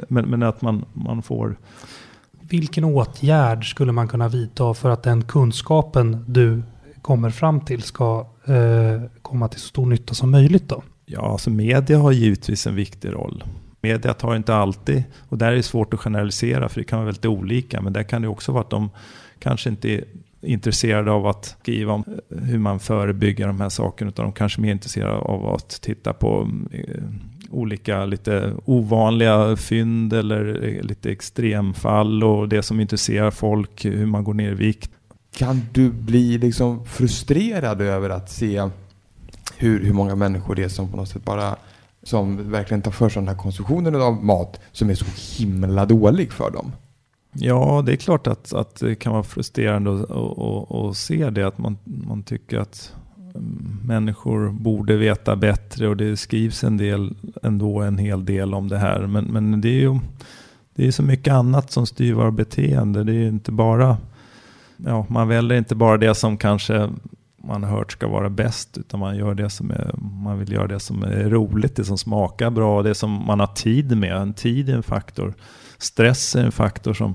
Men, 0.08 0.24
men 0.30 0.42
att 0.42 0.62
man, 0.62 0.84
man 0.92 1.22
får 1.22 1.56
vilken 2.52 2.84
åtgärd 2.84 3.70
skulle 3.70 3.92
man 3.92 4.08
kunna 4.08 4.28
vidta 4.28 4.74
för 4.74 4.90
att 4.90 5.02
den 5.02 5.24
kunskapen 5.24 6.24
du 6.28 6.62
kommer 7.02 7.30
fram 7.30 7.60
till 7.60 7.82
ska 7.82 8.26
eh, 8.46 9.02
komma 9.22 9.48
till 9.48 9.60
så 9.60 9.68
stor 9.68 9.86
nytta 9.86 10.14
som 10.14 10.30
möjligt 10.30 10.68
då? 10.68 10.82
Ja, 11.06 11.32
alltså 11.32 11.50
media 11.50 11.98
har 11.98 12.12
givetvis 12.12 12.66
en 12.66 12.74
viktig 12.74 13.12
roll. 13.12 13.44
Media 13.80 14.14
tar 14.14 14.36
inte 14.36 14.54
alltid, 14.54 15.04
och 15.28 15.38
där 15.38 15.52
är 15.52 15.56
det 15.56 15.62
svårt 15.62 15.94
att 15.94 16.00
generalisera 16.00 16.68
för 16.68 16.80
det 16.80 16.84
kan 16.84 16.98
vara 16.98 17.06
väldigt 17.06 17.26
olika, 17.26 17.80
men 17.80 17.92
där 17.92 18.02
kan 18.02 18.22
det 18.22 18.28
också 18.28 18.52
vara 18.52 18.62
att 18.62 18.70
de 18.70 18.90
kanske 19.38 19.70
inte 19.70 19.90
är 19.90 20.04
intresserade 20.40 21.10
av 21.10 21.26
att 21.26 21.44
skriva 21.44 21.92
om 21.92 22.04
eh, 22.06 22.38
hur 22.38 22.58
man 22.58 22.80
förebygger 22.80 23.46
de 23.46 23.60
här 23.60 23.68
sakerna, 23.68 24.08
utan 24.08 24.24
de 24.24 24.32
kanske 24.32 24.60
är 24.60 24.62
mer 24.62 24.72
intresserade 24.72 25.16
av 25.16 25.46
att 25.46 25.80
titta 25.82 26.12
på 26.12 26.50
eh, 26.70 27.02
olika 27.52 28.04
lite 28.04 28.52
ovanliga 28.64 29.56
fynd 29.56 30.12
eller 30.12 30.64
eh, 30.64 30.82
lite 30.82 31.10
extremfall 31.10 32.24
och 32.24 32.48
det 32.48 32.62
som 32.62 32.80
intresserar 32.80 33.30
folk, 33.30 33.84
hur 33.84 34.06
man 34.06 34.24
går 34.24 34.34
ner 34.34 34.50
i 34.50 34.54
vikt. 34.54 34.90
Kan 35.36 35.60
du 35.72 35.90
bli 35.90 36.38
liksom 36.38 36.86
frustrerad 36.86 37.80
över 37.80 38.10
att 38.10 38.30
se 38.30 38.68
hur, 39.56 39.84
hur 39.84 39.92
många 39.92 40.14
människor 40.14 40.54
det 40.54 40.62
är 40.62 40.68
som 40.68 40.90
på 40.90 40.96
något 40.96 41.08
sätt 41.08 41.24
bara 41.24 41.56
som 42.02 42.50
verkligen 42.50 42.82
tar 42.82 42.90
för 42.90 43.08
sig 43.08 43.22
den 43.22 43.28
här 43.28 43.36
konsumtionen 43.36 43.94
av 43.94 44.24
mat 44.24 44.60
som 44.72 44.90
är 44.90 44.94
så 44.94 45.06
himla 45.38 45.86
dålig 45.86 46.32
för 46.32 46.50
dem? 46.50 46.72
Ja, 47.32 47.82
det 47.86 47.92
är 47.92 47.96
klart 47.96 48.26
att, 48.26 48.52
att 48.52 48.76
det 48.80 48.94
kan 48.94 49.12
vara 49.12 49.22
frustrerande 49.22 49.90
att 50.90 50.96
se 50.96 51.30
det. 51.30 51.46
Att 51.46 51.58
man, 51.58 51.78
man 51.84 52.22
tycker 52.22 52.58
att 52.58 52.94
människor 53.84 54.50
borde 54.50 54.96
veta 54.96 55.36
bättre 55.36 55.88
och 55.88 55.96
det 55.96 56.16
skrivs 56.16 56.64
en 56.64 56.76
del 56.76 57.14
ändå 57.42 57.80
en 57.80 57.98
hel 57.98 58.24
del 58.24 58.54
om 58.54 58.68
det 58.68 58.78
här. 58.78 59.06
Men, 59.06 59.24
men 59.24 59.60
det 59.60 59.68
är 59.68 59.80
ju 59.80 59.98
det 60.74 60.86
är 60.86 60.90
så 60.90 61.02
mycket 61.02 61.34
annat 61.34 61.72
som 61.72 61.86
styr 61.86 62.12
våra 62.12 62.30
beteende. 62.30 63.04
Det 63.04 63.12
är 63.12 63.28
inte 63.28 63.52
bara, 63.52 63.96
ja, 64.76 65.06
man 65.08 65.28
väljer 65.28 65.58
inte 65.58 65.74
bara 65.74 65.96
det 65.96 66.14
som 66.14 66.36
kanske 66.36 66.90
man 67.44 67.62
har 67.62 67.70
hört 67.70 67.92
ska 67.92 68.08
vara 68.08 68.30
bäst, 68.30 68.78
utan 68.78 69.00
man, 69.00 69.16
gör 69.16 69.34
det 69.34 69.50
som 69.50 69.70
är, 69.70 69.94
man 70.24 70.38
vill 70.38 70.52
göra 70.52 70.66
det 70.66 70.80
som 70.80 71.02
är 71.02 71.30
roligt, 71.30 71.76
det 71.76 71.84
som 71.84 71.98
smakar 71.98 72.50
bra, 72.50 72.82
det 72.82 72.94
som 72.94 73.26
man 73.26 73.40
har 73.40 73.46
tid 73.46 73.96
med. 73.96 74.16
En 74.16 74.34
tid 74.34 74.68
är 74.68 74.74
en 74.74 74.82
faktor. 74.82 75.34
Stress 75.78 76.36
är 76.36 76.44
en 76.44 76.52
faktor 76.52 76.94
som, 76.94 77.14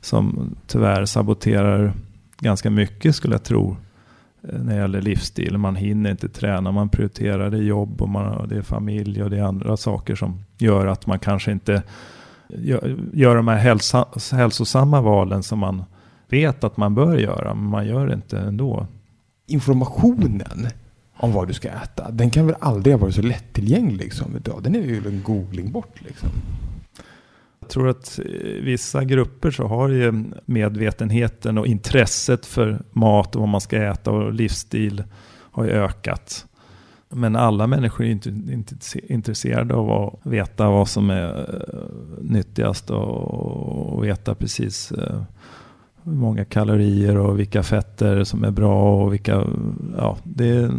som 0.00 0.54
tyvärr 0.66 1.04
saboterar 1.04 1.92
ganska 2.38 2.70
mycket 2.70 3.16
skulle 3.16 3.34
jag 3.34 3.44
tro 3.44 3.76
Eh, 4.42 4.58
när 4.58 4.74
det 4.74 4.80
gäller 4.80 5.02
livsstil. 5.02 5.58
Man 5.58 5.76
hinner 5.76 6.10
inte 6.10 6.28
träna, 6.28 6.72
man 6.72 6.88
prioriterar 6.88 7.50
det 7.50 7.58
jobb 7.58 8.02
och, 8.02 8.08
man, 8.08 8.26
och 8.26 8.48
det 8.48 8.56
är 8.56 8.62
familj 8.62 9.22
och 9.22 9.30
det 9.30 9.38
är 9.38 9.42
andra 9.42 9.76
saker 9.76 10.14
som 10.14 10.44
gör 10.58 10.86
att 10.86 11.06
man 11.06 11.18
kanske 11.18 11.52
inte 11.52 11.82
gör, 12.48 12.96
gör 13.12 13.36
de 13.36 13.48
här 13.48 13.56
hälsa, 13.56 14.06
hälsosamma 14.32 15.00
valen 15.00 15.42
som 15.42 15.58
man 15.58 15.84
vet 16.28 16.64
att 16.64 16.76
man 16.76 16.94
bör 16.94 17.18
göra, 17.18 17.54
men 17.54 17.64
man 17.64 17.86
gör 17.86 18.06
det 18.06 18.14
inte 18.14 18.38
ändå 18.38 18.86
informationen 19.46 20.68
om 21.16 21.32
vad 21.32 21.48
du 21.48 21.54
ska 21.54 21.68
äta, 21.68 22.10
den 22.10 22.30
kan 22.30 22.46
väl 22.46 22.56
aldrig 22.60 22.94
ha 22.94 23.00
varit 23.00 23.14
så 23.14 23.22
lättillgänglig 23.22 24.12
som 24.12 24.36
idag? 24.36 24.62
Den 24.62 24.74
är 24.74 24.82
ju 24.82 25.06
en 25.06 25.22
googling 25.22 25.72
bort 25.72 26.00
liksom. 26.00 26.28
Jag 27.68 27.72
tror 27.72 27.88
att 27.88 28.18
i 28.18 28.60
vissa 28.60 29.04
grupper 29.04 29.50
så 29.50 29.66
har 29.66 29.88
ju 29.88 30.24
medvetenheten 30.44 31.58
och 31.58 31.66
intresset 31.66 32.46
för 32.46 32.82
mat 32.92 33.34
och 33.36 33.40
vad 33.40 33.48
man 33.48 33.60
ska 33.60 33.82
äta 33.82 34.10
och 34.10 34.32
livsstil 34.32 35.04
har 35.28 35.64
ju 35.64 35.70
ökat. 35.70 36.46
Men 37.08 37.36
alla 37.36 37.66
människor 37.66 38.06
är 38.06 38.10
inte, 38.10 38.28
inte 38.28 38.74
intresserade 39.08 39.74
av 39.74 39.90
att 39.90 40.32
veta 40.32 40.70
vad 40.70 40.88
som 40.88 41.10
är 41.10 41.38
eh, 41.38 42.22
nyttigast 42.22 42.90
och 42.90 44.04
veta 44.04 44.34
precis 44.34 44.92
eh, 44.92 45.22
hur 46.02 46.12
många 46.12 46.44
kalorier 46.44 47.16
och 47.16 47.38
vilka 47.38 47.62
fetter 47.62 48.24
som 48.24 48.44
är 48.44 48.50
bra 48.50 49.04
och 49.04 49.12
vilka, 49.12 49.44
ja, 49.96 50.18
det, 50.22 50.70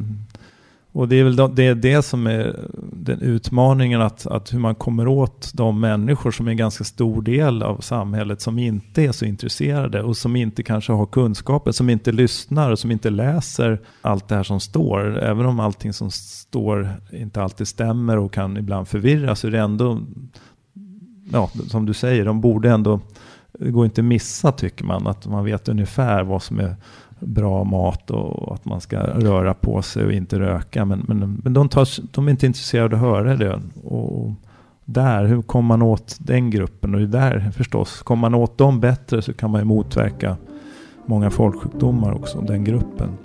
och 0.92 1.08
det 1.08 1.16
är 1.16 1.24
väl 1.24 1.56
det, 1.56 1.74
det 1.74 2.02
som 2.02 2.28
är 2.28 2.60
den 2.94 3.22
utmaningen 3.22 4.02
att, 4.02 4.28
att 4.28 4.54
hur 4.54 4.60
man 4.60 4.76
kommer 4.76 5.08
åt 5.08 5.52
de 5.54 5.80
människor 5.80 6.32
som 6.32 6.48
är 6.48 6.52
en 6.52 6.58
ganska 6.58 6.84
stor 6.84 7.22
del 7.22 7.64
av 7.64 7.78
samhället 7.78 8.42
som 8.42 8.60
inte 8.60 9.04
är 9.04 9.12
så 9.12 9.26
intresserade 9.26 10.04
och 10.04 10.18
som 10.18 10.36
inte 10.36 10.64
kanske 10.64 10.94
har 10.94 11.06
kunskapen, 11.06 11.74
som 11.74 11.90
inte 11.90 12.12
lyssnar 12.12 12.72
och 12.72 12.80
som 12.80 12.92
inte 12.92 13.10
läser 13.10 13.82
allt 14.02 14.28
det 14.28 14.36
här 14.36 14.44
som 14.44 14.60
står. 14.60 15.18
Även 15.24 15.46
om 15.46 15.60
allting 15.60 15.94
som 15.94 16.12
står 16.12 16.90
inte 17.12 17.42
alltid 17.42 17.68
stämmer 17.68 18.18
och 18.18 18.34
kan 18.34 18.58
ibland 18.58 18.88
förvirra 18.88 19.36
så 19.36 19.48
är 19.48 19.52
det 19.52 19.60
ändå, 19.60 20.02
ja, 21.32 21.50
som 21.68 21.86
du 21.86 21.94
säger, 21.94 22.26
de 22.26 22.42
borde 22.42 22.72
ändå 22.72 23.00
det 23.60 23.72
går 23.72 23.86
inte 23.86 24.02
att 24.02 24.06
missa 24.06 24.52
tycker 24.52 24.86
man. 24.86 25.08
Att 25.08 25.28
man 25.28 25.46
vet 25.46 25.70
ungefär 25.70 26.24
vad 26.24 26.44
som 26.44 26.60
är 26.60 26.76
bra 27.20 27.64
mat 27.64 28.12
och 28.12 28.54
att 28.54 28.66
man 28.66 28.82
ska 28.82 29.00
röra 29.00 29.54
på 29.54 29.82
sig 29.82 30.06
och 30.06 30.12
inte 30.12 30.40
röka. 30.40 30.86
Men, 30.86 31.04
men, 31.08 31.42
men 31.44 31.54
de, 31.54 31.70
tar, 31.70 31.88
de 32.14 32.28
är 32.28 32.32
inte 32.32 32.46
intresserade 32.46 32.96
av 32.96 33.04
att 33.04 33.10
höra 33.10 33.36
det. 33.36 33.62
Och 33.84 34.32
där, 34.86 35.26
hur 35.26 35.42
kommer 35.42 35.68
man 35.68 35.82
åt 35.82 36.18
den 36.20 36.50
gruppen? 36.50 36.94
Och 36.94 37.00
det 37.00 37.08
där 37.08 37.52
förstås, 37.56 38.02
kommer 38.02 38.22
man 38.22 38.36
åt 38.36 38.58
dem 38.58 38.80
bättre 38.80 39.22
så 39.22 39.34
kan 39.34 39.52
man 39.52 39.62
ju 39.62 39.66
motverka 39.66 40.38
många 41.06 41.30
folksjukdomar 41.30 42.14
också, 42.14 42.42
den 42.42 42.64
gruppen. 42.64 43.18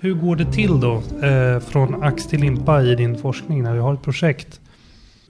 Hur 0.00 0.14
går 0.14 0.36
det 0.36 0.52
till 0.52 0.80
då 0.80 1.02
eh, 1.26 1.60
från 1.60 2.02
ax 2.02 2.26
till 2.26 2.40
limpa 2.40 2.82
i 2.82 2.94
din 2.94 3.18
forskning 3.18 3.62
när 3.62 3.74
du 3.74 3.80
har 3.80 3.94
ett 3.94 4.02
projekt? 4.02 4.61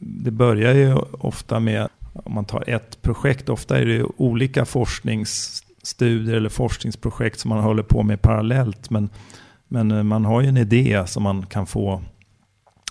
Det 0.05 0.31
börjar 0.31 0.75
ju 0.75 0.95
ofta 1.12 1.61
med, 1.61 1.88
om 2.12 2.35
man 2.35 2.45
tar 2.45 2.71
ett 2.71 3.03
projekt, 3.03 3.49
ofta 3.49 3.79
är 3.79 3.87
det 3.87 4.05
olika 4.17 4.65
forskningsstudier 4.65 6.37
eller 6.37 6.49
forskningsprojekt 6.49 7.41
som 7.41 7.49
man 7.49 7.65
håller 7.65 7.83
på 7.83 8.03
med 8.03 8.23
parallellt. 8.23 8.91
Men, 8.91 9.09
men 9.69 9.91
eh, 9.91 10.03
man 10.03 10.25
har 10.25 10.41
ju 10.41 10.49
en 10.49 10.57
idé 10.57 11.03
som 11.07 11.23
man 11.23 11.47
kan 11.47 11.67
få 11.67 12.03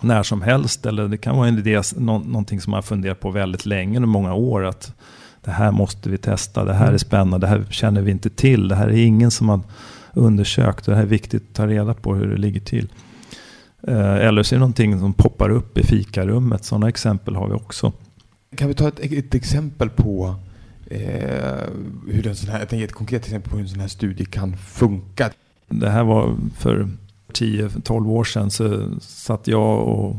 när 0.01 0.23
som 0.23 0.41
helst. 0.41 0.85
Eller 0.85 1.07
det 1.07 1.17
kan 1.17 1.37
vara 1.37 1.47
en 1.47 1.57
idé, 1.57 1.81
någonting 1.97 2.61
som 2.61 2.71
man 2.71 2.77
har 2.77 2.81
funderat 2.81 3.19
på 3.19 3.31
väldigt 3.31 3.65
länge, 3.65 3.99
många 3.99 4.33
år. 4.33 4.65
att 4.65 4.93
Det 5.41 5.51
här 5.51 5.71
måste 5.71 6.09
vi 6.09 6.17
testa, 6.17 6.65
det 6.65 6.73
här 6.73 6.93
är 6.93 6.97
spännande, 6.97 7.37
det 7.37 7.47
här 7.47 7.65
känner 7.69 8.01
vi 8.01 8.11
inte 8.11 8.29
till. 8.29 8.67
Det 8.67 8.75
här 8.75 8.87
är 8.87 9.05
ingen 9.05 9.31
som 9.31 9.49
har 9.49 9.59
undersökt. 10.13 10.85
Det 10.85 10.95
här 10.95 11.01
är 11.01 11.07
viktigt 11.07 11.43
att 11.49 11.55
ta 11.55 11.67
reda 11.67 11.93
på 11.93 12.15
hur 12.15 12.27
det 12.27 12.37
ligger 12.37 12.59
till. 12.59 12.89
Eh, 13.87 14.15
eller 14.15 14.43
så 14.43 14.55
är 14.55 14.57
det 14.57 14.59
någonting 14.59 14.99
som 14.99 15.13
poppar 15.13 15.49
upp 15.49 15.77
i 15.77 15.83
fikarummet. 15.83 16.65
Sådana 16.65 16.89
exempel 16.89 17.35
har 17.35 17.47
vi 17.47 17.53
också. 17.53 17.93
Kan 18.55 18.67
vi 18.67 18.73
ta 18.73 18.87
ett, 18.87 18.99
ett 18.99 19.35
exempel 19.35 19.89
på 19.89 20.35
eh, 20.85 20.99
hur 22.07 22.27
en 22.27 22.35
sån 22.35 22.49
här, 22.49 22.59
jag 22.59 22.69
tänker 22.69 22.85
ett 22.85 22.93
konkret 22.93 23.25
exempel 23.25 23.51
på 23.51 23.57
hur 23.57 23.63
en 23.63 23.69
sån 23.69 23.79
här 23.79 23.87
studie 23.87 24.25
kan 24.25 24.57
funka? 24.57 25.29
Det 25.69 25.89
här 25.89 26.03
var 26.03 26.35
för 26.57 26.89
10-12 27.33 28.09
år 28.09 28.23
sedan 28.23 28.51
så 28.51 28.85
satt 29.01 29.47
jag 29.47 29.87
och 29.87 30.15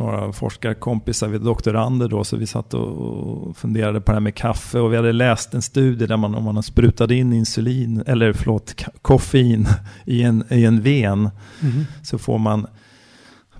några 0.00 0.32
forskarkompisar, 0.32 1.28
vi 1.28 1.38
doktorander 1.38 2.08
då, 2.08 2.24
så 2.24 2.36
vi 2.36 2.46
satt 2.46 2.74
och 2.74 3.56
funderade 3.56 4.00
på 4.00 4.12
det 4.12 4.16
här 4.16 4.20
med 4.20 4.34
kaffe 4.34 4.78
och 4.78 4.92
vi 4.92 4.96
hade 4.96 5.12
läst 5.12 5.54
en 5.54 5.62
studie 5.62 6.06
där 6.06 6.16
man 6.16 6.34
om 6.34 6.44
man 6.44 6.54
har 6.54 6.62
sprutat 6.62 7.10
in 7.10 7.32
insulin, 7.32 8.02
eller 8.06 8.32
förlåt, 8.32 8.84
koffein 9.02 9.68
i 10.04 10.22
en, 10.22 10.44
i 10.50 10.64
en 10.64 10.82
ven 10.82 11.30
mm. 11.62 11.84
så 12.02 12.18
får 12.18 12.38
man 12.38 12.66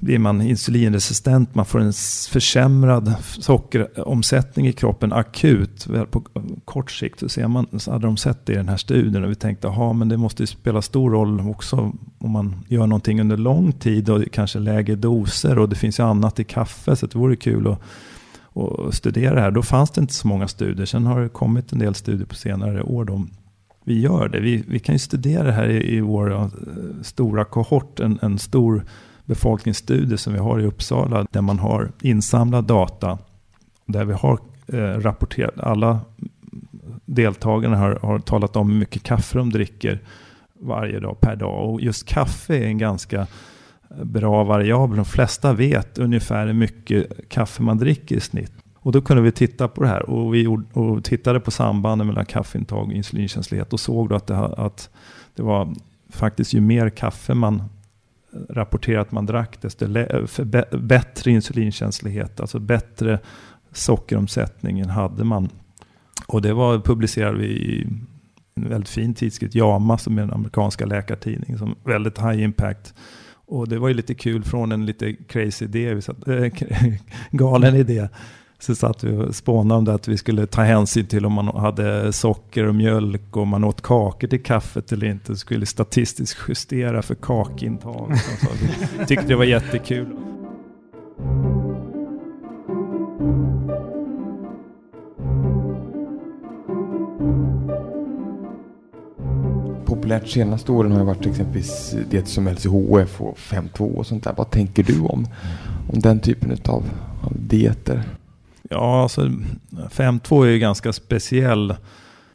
blir 0.01 0.19
man 0.19 0.43
insulinresistent, 0.43 1.55
man 1.55 1.67
får 1.67 1.81
en 1.81 1.93
försämrad 2.31 3.15
sockeromsättning 3.21 4.67
i 4.67 4.73
kroppen 4.73 5.13
akut. 5.13 5.89
På 6.11 6.23
kort 6.65 6.91
sikt 6.91 7.21
så, 7.21 7.29
ser 7.29 7.49
man, 7.49 7.81
så 7.81 7.93
hade 7.93 8.07
de 8.07 8.17
sett 8.17 8.47
det 8.47 8.53
i 8.53 8.57
den 8.57 8.69
här 8.69 8.77
studien 8.77 9.25
och 9.25 9.31
vi 9.31 9.35
tänkte, 9.35 9.69
att 9.69 9.97
men 9.97 10.09
det 10.09 10.17
måste 10.17 10.43
ju 10.43 10.47
spela 10.47 10.83
stor 10.83 11.11
roll 11.11 11.41
också 11.41 11.93
om 12.19 12.31
man 12.31 12.65
gör 12.69 12.87
någonting 12.87 13.21
under 13.21 13.37
lång 13.37 13.73
tid 13.73 14.11
och 14.11 14.23
kanske 14.33 14.59
lägre 14.59 14.97
doser 14.97 15.59
och 15.59 15.69
det 15.69 15.77
finns 15.77 15.99
ju 15.99 16.05
annat 16.05 16.41
i 16.41 16.45
kaffe 16.45 16.97
så 16.97 17.07
det 17.07 17.19
vore 17.19 17.37
kul 17.37 17.67
att 17.67 17.81
och 18.53 18.95
studera 18.95 19.35
det 19.35 19.41
här. 19.41 19.51
Då 19.51 19.63
fanns 19.63 19.91
det 19.91 20.01
inte 20.01 20.15
så 20.15 20.29
många 20.29 20.49
studier. 20.49 20.87
Sen 20.87 21.07
har 21.07 21.21
det 21.21 21.29
kommit 21.29 21.73
en 21.73 21.79
del 21.79 21.95
studier 21.95 22.27
på 22.27 22.35
senare 22.35 22.83
år. 22.83 23.05
Då. 23.05 23.27
Vi 23.85 24.01
gör 24.01 24.29
det. 24.29 24.41
Vi, 24.41 24.65
vi 24.69 24.79
kan 24.79 24.95
ju 24.95 24.99
studera 24.99 25.45
det 25.45 25.53
här 25.53 25.69
i, 25.69 25.97
i 25.97 26.01
vår 26.01 26.33
eh, 26.33 26.49
stora 27.03 27.45
kohort. 27.45 28.01
En, 28.01 28.19
en 28.23 28.39
stor 28.39 28.85
befolkningsstudie 29.31 30.19
som 30.19 30.33
vi 30.33 30.39
har 30.39 30.61
i 30.61 30.65
Uppsala 30.65 31.27
där 31.31 31.41
man 31.41 31.59
har 31.59 31.93
insamlad 32.01 32.65
data. 32.65 33.19
Där 33.87 34.05
vi 34.05 34.13
har 34.13 34.39
eh, 34.67 34.79
rapporterat, 34.79 35.59
alla 35.61 36.01
deltagarna 37.05 37.77
har, 37.77 37.99
har 38.03 38.19
talat 38.19 38.57
om 38.57 38.71
hur 38.71 38.79
mycket 38.79 39.03
kaffe 39.03 39.39
de 39.39 39.51
dricker 39.51 40.01
varje 40.61 41.01
dag 41.01 41.21
per 41.21 41.37
dag. 41.37 41.71
Och 41.71 41.81
just 41.81 42.07
kaffe 42.07 42.57
är 42.57 42.67
en 42.67 42.79
ganska 42.79 43.21
eh, 43.91 44.05
bra 44.05 44.45
variabel. 44.45 44.97
De 44.97 45.05
flesta 45.05 45.53
vet 45.53 45.99
ungefär 45.99 46.47
hur 46.47 46.55
mycket 46.55 47.29
kaffe 47.29 47.63
man 47.63 47.79
dricker 47.79 48.17
i 48.17 48.21
snitt. 48.21 48.53
Och 48.75 48.93
då 48.93 49.01
kunde 49.01 49.23
vi 49.23 49.33
titta 49.33 49.69
på 49.69 49.83
det 49.83 49.89
här 49.89 50.11
och 50.11 50.35
vi 50.35 50.43
gjorde, 50.43 50.65
och 50.73 51.05
tittade 51.05 51.41
på 51.41 51.51
sambanden 51.51 52.07
mellan 52.07 52.27
kaffeintag 52.27 52.87
och 52.87 52.93
insulinkänslighet 52.93 53.73
och 53.73 53.81
såg 53.81 54.09
då 54.09 54.15
att 54.15 54.27
det, 54.27 54.37
att 54.37 54.91
det 55.35 55.43
var 55.43 55.75
faktiskt 56.09 56.53
ju 56.53 56.61
mer 56.61 56.91
kaffe 56.91 57.35
man 57.35 57.63
rapporterat 58.49 59.07
att 59.07 59.13
man 59.13 59.27
drack 59.27 59.63
desto 59.63 59.97
eh, 59.97 60.25
bättre 60.73 61.31
insulinkänslighet, 61.31 62.41
alltså 62.41 62.59
bättre 62.59 63.19
sockeromsättningen 63.73 64.91
hade 64.91 65.25
man. 65.25 65.49
Och 66.27 66.43
det 66.43 66.53
var 66.53 66.75
vi 67.33 67.47
i 67.47 67.87
en 68.55 68.69
väldigt 68.69 68.89
fin 68.89 69.15
tidskrift, 69.15 69.55
JAMA, 69.55 69.99
som 69.99 70.19
är 70.19 70.23
den 70.23 70.33
amerikanska 70.33 70.87
läkartidningen, 70.87 71.59
som 71.59 71.75
väldigt 71.85 72.19
high 72.19 72.43
impact. 72.43 72.95
Och 73.33 73.69
det 73.69 73.79
var 73.79 73.89
ju 73.89 73.95
lite 73.95 74.15
kul 74.15 74.45
från 74.45 74.73
en 74.73 74.87
lite 74.87 75.13
crazy 75.15 75.65
idé, 75.65 75.95
vi 75.95 76.03
satt, 76.03 76.29
äh, 76.29 76.47
galen 77.31 77.75
idé. 77.75 78.09
Så 78.61 78.75
satt 78.75 79.05
vi 79.05 79.17
och 79.17 79.35
spånade 79.35 79.79
om 79.79 79.85
det 79.85 79.95
att 79.95 80.09
vi 80.09 80.17
skulle 80.17 80.47
ta 80.47 80.63
hänsyn 80.63 81.07
till 81.07 81.27
om 81.27 81.33
man 81.33 81.49
hade 81.49 82.13
socker 82.13 82.67
och 82.67 82.75
mjölk 82.75 83.37
och 83.37 83.47
man 83.47 83.65
åt 83.65 83.83
kakor 83.83 84.29
till 84.29 84.43
kaffet 84.43 84.93
eller 84.93 85.07
inte. 85.07 85.27
Så 85.27 85.37
skulle 85.37 85.67
statistiskt 85.67 86.39
justera 86.49 87.03
för 87.03 87.15
kakintag. 87.15 88.13
Så 88.41 88.49
vi 88.99 89.07
tyckte 89.07 89.27
det 89.27 89.37
var 89.37 89.45
jättekul. 89.45 90.17
populärt 100.11 100.29
senaste 100.29 100.73
åren 100.73 100.93
har 100.93 101.05
varit 101.05 101.27
exempelvis 101.27 101.97
det 102.11 102.29
som 102.29 102.49
LCHF 102.49 103.21
och 103.21 103.37
5.2 103.37 103.95
och 103.95 104.07
sånt 104.07 104.25
där. 104.25 104.35
Vad 104.37 104.51
tänker 104.51 104.83
du 104.83 105.01
om, 105.01 105.27
om 105.93 106.01
den 106.01 106.21
typen 106.21 106.59
av, 106.65 106.85
av 107.23 107.33
dieter? 107.39 108.20
Ja, 108.73 109.03
alltså 109.03 109.21
5.2 109.21 110.45
är 110.47 110.51
ju 110.51 110.59
ganska 110.59 110.93
speciell 110.93 111.75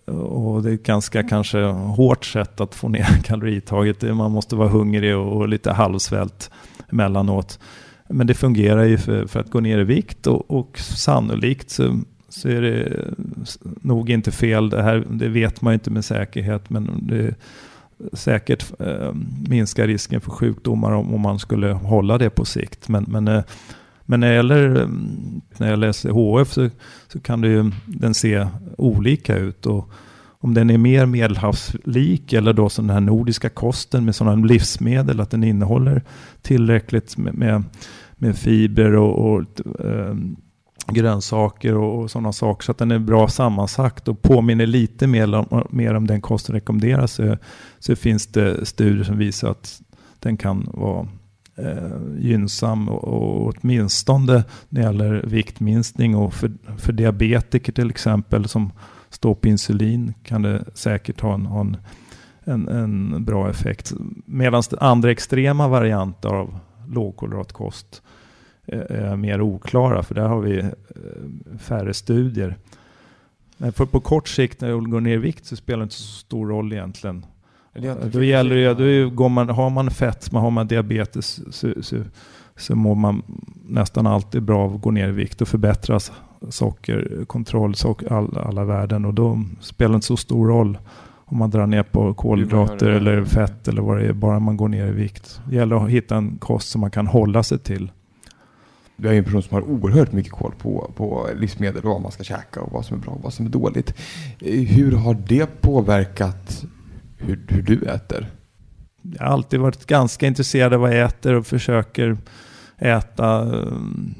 och 0.05 0.63
det 0.63 0.69
är 0.69 0.73
ett 0.73 0.83
ganska 0.83 1.23
kanske 1.23 1.63
hårt 1.71 2.25
sätt 2.25 2.61
att 2.61 2.75
få 2.75 2.89
ner 2.89 3.07
kaloritaget. 3.23 4.15
Man 4.15 4.31
måste 4.31 4.55
vara 4.55 4.69
hungrig 4.69 5.17
och 5.17 5.49
lite 5.49 5.71
halvsvält 5.71 6.51
emellanåt. 6.91 7.59
Men 8.09 8.27
det 8.27 8.33
fungerar 8.33 8.83
ju 8.83 8.97
för, 8.97 9.25
för 9.25 9.39
att 9.39 9.51
gå 9.51 9.59
ner 9.59 9.79
i 9.79 9.83
vikt 9.83 10.27
och, 10.27 10.51
och 10.51 10.79
sannolikt 10.79 11.69
så, 11.69 11.99
så, 12.29 12.49
är 12.49 12.61
det 12.61 13.05
nog 13.81 14.09
inte 14.09 14.31
fel. 14.31 14.69
Det, 14.69 14.83
här, 14.83 15.05
det 15.09 15.27
vet 15.27 15.61
man 15.61 15.73
ju 15.73 15.75
inte 15.75 15.91
med 15.91 16.05
säkerhet 16.05 16.69
men 16.69 17.07
det 17.07 17.35
säkert 18.13 18.81
eh, 18.81 19.13
minskar 19.49 19.87
risken 19.87 20.21
för 20.21 20.31
sjukdomar 20.31 20.91
om, 20.91 21.13
om, 21.13 21.21
man 21.21 21.39
skulle 21.39 21.71
hålla 21.71 22.17
det 22.17 22.29
på 22.29 22.45
sikt. 22.45 22.89
Men, 22.89 23.05
men 23.07 23.27
eh, 23.27 23.43
men 24.05 24.19
när 24.19 24.27
det 24.27 24.35
gäller, 24.35 24.89
när 25.57 25.69
jag 25.69 25.79
läser 25.79 26.09
HF 26.09 26.53
så, 26.53 26.69
så 27.07 27.19
kan 27.19 27.41
det 27.41 27.47
ju, 27.47 27.71
den 27.85 28.13
se 28.13 28.47
olika 28.77 29.37
ut. 29.37 29.65
Och 29.65 29.89
om 30.39 30.53
den 30.53 30.69
är 30.69 30.77
mer 30.77 31.05
medelhavslik 31.05 32.33
eller 32.33 32.53
då 32.53 32.69
som 32.69 32.87
den 32.87 32.93
här 32.93 33.01
nordiska 33.01 33.49
kosten 33.49 34.05
med 34.05 34.15
sådana 34.15 34.45
livsmedel, 34.45 35.19
att 35.19 35.31
den 35.31 35.43
innehåller 35.43 36.03
tillräckligt 36.41 37.17
med, 37.17 37.33
med, 37.33 37.63
med 38.15 38.37
fibrer 38.37 38.95
och, 38.95 39.33
och 39.33 39.41
äh, 39.85 40.15
grönsaker 40.87 41.75
och, 41.75 41.99
och 41.99 42.11
sådana 42.11 42.33
saker 42.33 42.63
så 42.65 42.71
att 42.71 42.77
den 42.77 42.91
är 42.91 42.99
bra 42.99 43.27
sammansatt 43.27 44.07
och 44.07 44.21
påminner 44.21 44.65
lite 44.65 45.07
mer 45.07 45.35
om, 45.35 45.67
mer 45.69 45.93
om 45.93 46.07
den 46.07 46.21
kosten 46.21 46.55
rekommenderas 46.55 47.11
så, 47.11 47.37
så 47.79 47.95
finns 47.95 48.27
det 48.27 48.65
studier 48.65 49.03
som 49.03 49.17
visar 49.17 49.49
att 49.49 49.81
den 50.19 50.37
kan 50.37 50.69
vara 50.73 51.07
Eh, 51.57 52.17
gynnsam 52.17 52.89
och, 52.89 53.03
och 53.03 53.53
åtminstone 53.53 54.33
när 54.69 54.81
det 54.81 54.81
gäller 54.81 55.23
viktminskning 55.25 56.15
och 56.15 56.33
för, 56.33 56.51
för 56.77 56.93
diabetiker 56.93 57.71
till 57.71 57.89
exempel 57.89 58.47
som 58.47 58.71
står 59.09 59.35
på 59.35 59.47
insulin 59.47 60.13
kan 60.23 60.41
det 60.41 60.65
säkert 60.73 61.21
ha 61.21 61.33
en, 61.33 61.45
ha 61.45 61.61
en, 61.61 61.77
en, 62.43 62.67
en 62.67 63.25
bra 63.25 63.49
effekt. 63.49 63.93
Medan 64.25 64.63
andra 64.79 65.11
extrema 65.11 65.67
varianter 65.67 66.29
av 66.29 66.59
lågkolhydratkost 66.87 68.01
eh, 68.65 68.79
är 68.79 69.15
mer 69.15 69.41
oklara 69.41 70.03
för 70.03 70.15
där 70.15 70.27
har 70.27 70.41
vi 70.41 70.59
eh, 70.59 70.69
färre 71.59 71.93
studier. 71.93 72.57
Men 73.57 73.73
för 73.73 73.85
på 73.85 73.99
kort 73.99 74.27
sikt 74.27 74.61
när 74.61 74.69
du 74.69 74.81
går 74.81 75.01
ner 75.01 75.13
i 75.13 75.17
vikt 75.17 75.45
så 75.45 75.55
spelar 75.55 75.79
det 75.79 75.83
inte 75.83 75.95
så 75.95 76.19
stor 76.19 76.47
roll 76.47 76.73
egentligen 76.73 77.25
då 78.11 78.23
gäller 78.23 78.55
det, 78.55 78.73
då 78.73 79.09
går 79.09 79.29
man, 79.29 79.49
har 79.49 79.69
man 79.69 79.91
fetma, 79.91 80.39
har 80.39 80.51
man 80.51 80.67
diabetes 80.67 81.55
så, 81.55 81.73
så, 81.81 81.97
så 82.55 82.75
mår 82.75 82.95
man 82.95 83.23
nästan 83.65 84.07
alltid 84.07 84.43
bra 84.43 84.63
av 84.63 84.75
att 84.75 84.81
gå 84.81 84.91
ner 84.91 85.07
i 85.07 85.11
vikt 85.11 85.41
och 85.41 85.47
förbättras 85.47 86.11
sockerkontroll, 86.49 87.75
socker, 87.75 88.13
all, 88.13 88.38
alla 88.38 88.63
värden 88.63 89.05
och 89.05 89.13
då 89.13 89.43
spelar 89.59 89.89
det 89.89 89.95
inte 89.95 90.07
så 90.07 90.17
stor 90.17 90.47
roll 90.47 90.77
om 91.25 91.38
man 91.38 91.49
drar 91.49 91.67
ner 91.67 91.83
på 91.83 92.13
kolhydrater 92.13 92.89
eller 92.89 93.25
fett 93.25 93.67
eller 93.67 93.81
vad 93.81 93.97
det 93.97 94.05
är, 94.05 94.13
bara 94.13 94.39
man 94.39 94.57
går 94.57 94.67
ner 94.67 94.88
i 94.88 94.91
vikt. 94.91 95.41
Det 95.49 95.55
gäller 95.55 95.85
att 95.85 95.89
hitta 95.89 96.15
en 96.15 96.38
kost 96.38 96.69
som 96.69 96.81
man 96.81 96.91
kan 96.91 97.07
hålla 97.07 97.43
sig 97.43 97.59
till. 97.59 97.91
Du 98.97 99.07
är 99.07 99.13
ju 99.13 99.17
en 99.17 99.23
person 99.23 99.43
som 99.43 99.55
har 99.55 99.61
oerhört 99.61 100.11
mycket 100.11 100.31
koll 100.31 100.53
på, 100.61 100.91
på 100.95 101.27
livsmedel 101.35 101.83
och 101.83 101.89
vad 101.89 102.01
man 102.01 102.11
ska 102.11 102.23
käka 102.23 102.61
och 102.61 102.71
vad 102.71 102.85
som 102.85 102.97
är 102.97 103.01
bra 103.01 103.13
och 103.13 103.23
vad 103.23 103.33
som 103.33 103.45
är 103.45 103.49
dåligt. 103.49 103.93
Hur 104.67 104.91
har 104.91 105.13
det 105.27 105.61
påverkat 105.61 106.65
hur, 107.17 107.45
hur 107.47 107.62
du 107.62 107.86
äter? 107.86 108.28
Jag 109.01 109.25
har 109.25 109.34
alltid 109.34 109.60
varit 109.60 109.86
ganska 109.86 110.28
intresserad 110.28 110.73
av 110.73 110.80
vad 110.80 110.95
jag 110.95 111.06
äter 111.06 111.34
och 111.34 111.47
försöker 111.47 112.17
äta 112.78 113.41
um, 113.41 114.15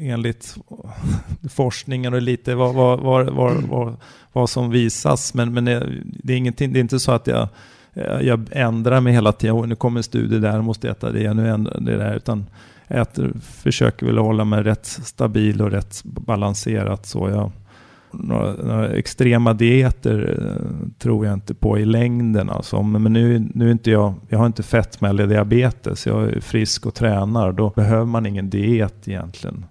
enligt 0.00 0.56
forskningen 1.50 2.14
och 2.14 2.22
lite 2.22 2.54
vad, 2.54 2.74
vad, 2.74 3.00
vad, 3.00 3.62
vad, 3.62 3.96
vad, 4.32 4.50
som 4.50 4.70
visas. 4.70 5.34
Men, 5.34 5.54
men 5.54 5.64
det, 5.64 6.32
är 6.32 6.36
ingenting, 6.36 6.72
det 6.72 6.78
är 6.78 6.80
inte 6.80 7.00
så 7.00 7.12
att 7.12 7.26
jag, 7.26 7.48
eh, 7.92 8.20
jag 8.20 8.48
ändrar 8.50 9.00
mig 9.00 9.12
hela 9.12 9.32
tiden. 9.32 9.68
Nu 9.68 9.76
kommer 9.76 9.98
en 9.98 10.04
studie 10.04 10.38
där, 10.38 10.54
jag 10.54 10.64
måste 10.64 10.90
äta 10.90 11.10
det, 11.10 11.34
nu 11.34 11.48
ändrar 11.48 11.80
det 11.80 11.96
där. 11.96 12.14
Utan 12.14 12.46
jag 12.88 13.00
äter, 13.00 13.32
försöker 13.42 14.06
väl 14.06 14.18
hålla 14.18 14.44
mig 14.44 14.62
rätt 14.62 14.86
stabil 14.86 15.62
och 15.62 15.70
rätt 15.70 16.00
balanserat. 16.04 17.06
Så 17.06 17.28
jag, 17.28 17.52
några, 18.12 18.52
några, 18.52 18.88
extrema 18.88 19.54
dieter 19.54 20.38
eh, 20.38 20.88
tror 20.98 21.26
jag 21.26 21.34
inte 21.34 21.54
på 21.54 21.78
i 21.78 21.84
längden. 21.84 22.50
Alltså. 22.50 22.82
Men 22.82 23.12
nu, 23.12 23.48
nu 23.54 23.68
är 23.68 23.72
inte 23.72 23.90
jag, 23.90 24.14
jag 24.28 24.38
har 24.38 24.46
inte 24.46 24.62
fetma 24.62 25.08
eller 25.08 25.26
diabetes. 25.26 26.06
Jag 26.06 26.22
är 26.22 26.40
frisk 26.40 26.86
och 26.86 26.94
tränar. 26.94 27.52
Då 27.52 27.70
behöver 27.70 28.04
man 28.04 28.26
ingen 28.26 28.50
diet 28.50 29.08
egentligen. 29.08 29.64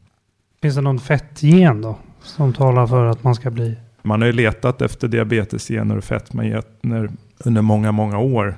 Finns 0.62 0.76
det 0.76 0.82
någon 0.82 1.00
fettgen 1.00 1.82
då? 1.82 1.98
Som 2.24 2.54
talar 2.54 2.88
för 2.88 3.06
att 3.06 3.24
man 3.24 3.36
ska 3.36 3.52
bli? 3.52 3.78
Man 4.02 4.22
har 4.22 4.28
ju 4.28 4.34
letat 4.34 4.82
efter 4.82 5.08
diabetesgener 5.08 5.98
och 5.98 6.04
fetmagener 6.04 7.10
under 7.46 7.62
många, 7.62 7.92
många 7.92 8.20
år 8.20 8.56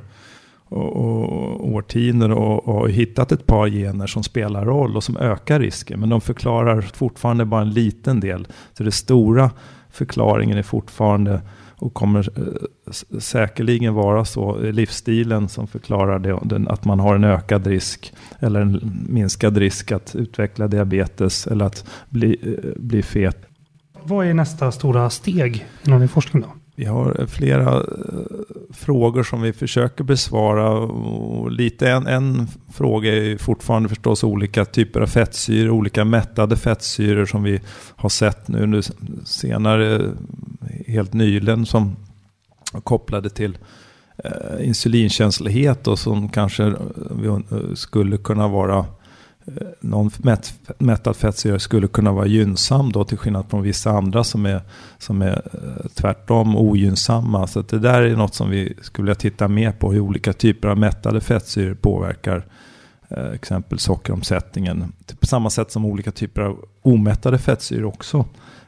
och, 0.74 0.96
och 0.96 1.74
årtionden 1.74 2.32
och, 2.32 2.68
och 2.68 2.90
hittat 2.90 3.32
ett 3.32 3.46
par 3.46 3.68
gener 3.68 4.08
som 4.08 4.24
spelar 4.24 4.66
roll 4.66 4.96
och 4.96 5.04
som 5.04 5.18
ökar 5.18 5.60
risken. 5.60 6.00
Men 6.00 6.10
de 6.10 6.22
förklarar 6.22 6.82
fortfarande 6.82 7.46
bara 7.46 7.62
en 7.62 7.70
liten 7.70 8.20
del. 8.20 8.48
Så 8.78 8.84
det 8.84 8.92
stora 8.92 9.52
förklaringen 9.90 10.58
är 10.58 10.64
fortfarande 10.64 11.42
och 11.84 11.94
kommer 11.94 12.30
eh, 12.40 13.20
säkerligen 13.20 13.94
vara 13.94 14.26
så 14.26 14.58
livsstilen 14.58 15.50
som 15.50 15.68
förklarar 15.68 16.20
det, 16.20 16.72
att 16.72 16.86
man 16.86 17.00
har 17.00 17.16
en 17.16 17.24
ökad 17.24 17.68
risk 17.68 18.14
eller 18.40 18.62
en 18.62 19.06
minskad 19.10 19.58
risk 19.58 19.92
att 19.92 20.16
utveckla 20.16 20.68
diabetes 20.68 21.48
eller 21.48 21.66
att 21.66 21.86
bli, 22.10 22.38
eh, 22.44 22.82
bli 22.82 23.04
fet. 23.04 23.46
Vad 24.04 24.28
är 24.28 24.34
nästa 24.34 24.72
stora 24.72 25.10
steg 25.10 25.66
inom 25.86 26.00
din 26.00 26.10
forskning 26.10 26.42
då? 26.42 26.50
Vi 26.76 26.86
har 26.86 27.26
flera 27.28 27.76
eh, 27.76 27.84
frågor 28.74 29.24
som 29.24 29.42
vi 29.42 29.54
försöker 29.54 30.04
besvara. 30.04 30.70
Och 30.70 31.52
lite 31.52 31.90
en, 31.90 32.08
en 32.08 32.48
fråga 32.74 33.16
är 33.16 33.38
fortfarande 33.38 33.90
förstås 33.90 34.24
olika 34.24 34.66
typer 34.66 35.02
av 35.02 35.08
fettsyror, 35.08 35.70
olika 35.70 36.06
mättade 36.06 36.58
fettsyror 36.58 37.26
som 37.26 37.44
vi 37.44 37.62
har 37.96 38.10
sett 38.10 38.48
nu, 38.48 38.66
nu 38.66 38.82
senare, 39.26 40.12
helt 40.88 41.14
nyligen, 41.14 41.66
som 41.66 41.96
kopplade 42.84 43.30
till 43.30 43.58
eh, 44.24 44.68
insulinkänslighet 44.68 45.88
och 45.88 46.00
som 46.00 46.30
kanske 46.30 46.74
skulle 47.76 48.18
kunna 48.18 48.48
vara 48.48 48.78
Eh, 48.78 48.86
Eh, 49.46 49.68
någon 49.80 50.12
mätt, 50.18 50.54
mättad 50.78 51.16
fettsyra 51.16 51.60
skulle 51.60 51.88
kunna 51.88 52.12
vara 52.12 52.26
gynnsam 52.26 52.92
då 52.92 53.04
till 53.04 53.18
skillnad 53.18 53.46
från 53.50 53.62
vissa 53.62 53.92
andra 53.92 54.24
som 54.24 54.46
är, 54.46 54.62
som 54.98 55.22
är 55.22 55.42
eh, 55.54 55.90
tvärtom 55.94 56.58
ogynnsamma. 56.58 57.48
Så 57.48 57.62
det 57.62 57.80
där 57.80 58.02
är 58.02 58.16
något 58.16 58.36
som 58.36 58.50
vi 58.50 58.74
skulle 58.82 59.06
vilja 59.06 59.16
titta 59.16 59.48
mer 59.48 59.72
på 59.72 59.92
hur 59.92 60.00
olika 60.00 60.34
typer 60.34 60.68
av 60.68 60.78
mättade 60.78 61.22
fettsyror 61.22 61.74
påverkar 61.74 62.46
eh, 63.10 63.32
exempel 63.32 63.80
sockeromsättningen. 63.80 64.94
På 65.20 65.28
samma 65.28 65.50
sätt 65.50 65.72
som 65.72 65.86
olika 65.86 66.12
typer 66.12 66.42
av 66.42 66.66
omättade 66.82 67.38
fettsyror 67.38 67.86
också 67.86 68.18
eh, 68.18 68.26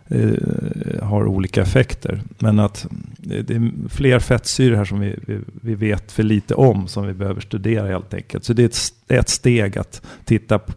Eh, 0.08 1.04
har 1.04 1.26
olika 1.26 1.62
effekter. 1.62 2.22
Men 2.40 2.60
att 2.60 2.88
det, 3.18 3.50
är 3.50 3.90
fler 3.90 4.20
fettsyror 4.20 4.76
här 4.76 4.86
som 4.86 5.00
vi, 5.00 5.16
vi, 5.28 5.40
vi, 5.62 5.76
vet 5.76 6.12
för 6.12 6.24
lite 6.24 6.56
om 6.56 6.88
som 6.88 7.08
vi 7.08 7.14
behöver 7.14 7.42
studera 7.42 7.88
helt 7.88 8.14
enkelt. 8.14 8.44
Så 8.44 8.54
det 8.54 8.64
är 8.64 8.66
ett, 8.66 8.94
ett 9.08 9.30
steg 9.30 9.78
att 9.78 10.02
titta 10.26 10.60
på, 10.60 10.74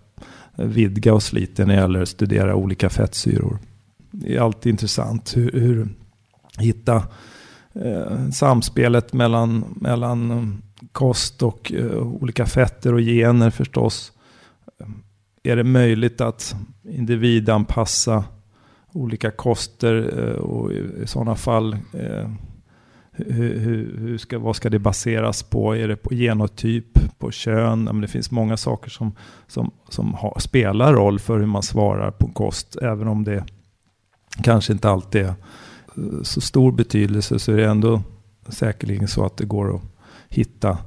vidga 0.56 1.14
oss 1.14 1.32
lite 1.32 1.66
när 1.66 1.74
det 1.74 1.80
gäller 1.80 2.02
att 2.02 2.08
studera 2.08 2.54
olika 2.54 2.90
fettsyror. 2.90 3.58
Det 4.10 4.36
är 4.36 4.40
alltid 4.40 4.70
intressant 4.70 5.36
hur, 5.36 5.52
hur 5.52 5.88
hitta 6.58 7.02
eh, 7.74 8.30
samspelet 8.30 9.12
mellan, 9.12 9.64
mellan 9.80 10.30
eh, 10.30 10.44
kost 10.92 11.42
och 11.42 11.72
eh, 11.72 11.98
olika 11.98 12.46
fetter 12.46 12.94
och 12.94 13.00
gener 13.00 13.50
förstås. 13.50 14.12
Är 15.42 15.56
det 15.56 15.64
möjligt 15.64 16.20
att 16.20 16.56
individanpassa 16.84 18.24
olika 18.92 19.30
koster 19.30 20.18
eh, 20.18 20.40
och 20.40 20.72
i 20.72 21.06
sådana 21.06 21.34
fall 21.34 21.72
eh, 21.92 22.30
hur, 23.26 23.58
hur, 23.98 24.18
ska, 24.18 24.38
vad 24.38 24.56
ska 24.56 24.70
det 24.70 24.78
baseras 24.78 25.42
på? 25.42 25.76
Är 25.76 25.88
det 25.88 25.96
på 25.96 26.14
genotyp, 26.14 27.18
på 27.18 27.30
kön? 27.30 27.84
Men 27.84 28.00
det 28.00 28.08
finns 28.08 28.30
många 28.30 28.56
saker 28.56 28.90
som, 28.90 29.12
som, 29.46 29.70
som 29.88 30.14
har, 30.14 30.38
spelar 30.40 30.92
roll 30.92 31.18
för 31.18 31.38
hur 31.38 31.46
man 31.46 31.62
svarar 31.62 32.10
på 32.10 32.28
kost. 32.28 32.76
Även 32.76 33.08
om 33.08 33.24
det 33.24 33.44
kanske 34.42 34.72
inte 34.72 34.90
alltid 34.90 35.22
är 35.22 35.28
eh, 35.28 36.22
så 36.22 36.40
stor 36.40 36.72
betydelse 36.72 37.38
så 37.38 37.52
är 37.52 37.56
det 37.56 37.66
ändå 37.66 38.02
säkerligen 38.48 39.08
så 39.08 39.24
att 39.24 39.36
det 39.36 39.44
går 39.44 39.76
att 39.76 39.82
hitta 40.28 40.78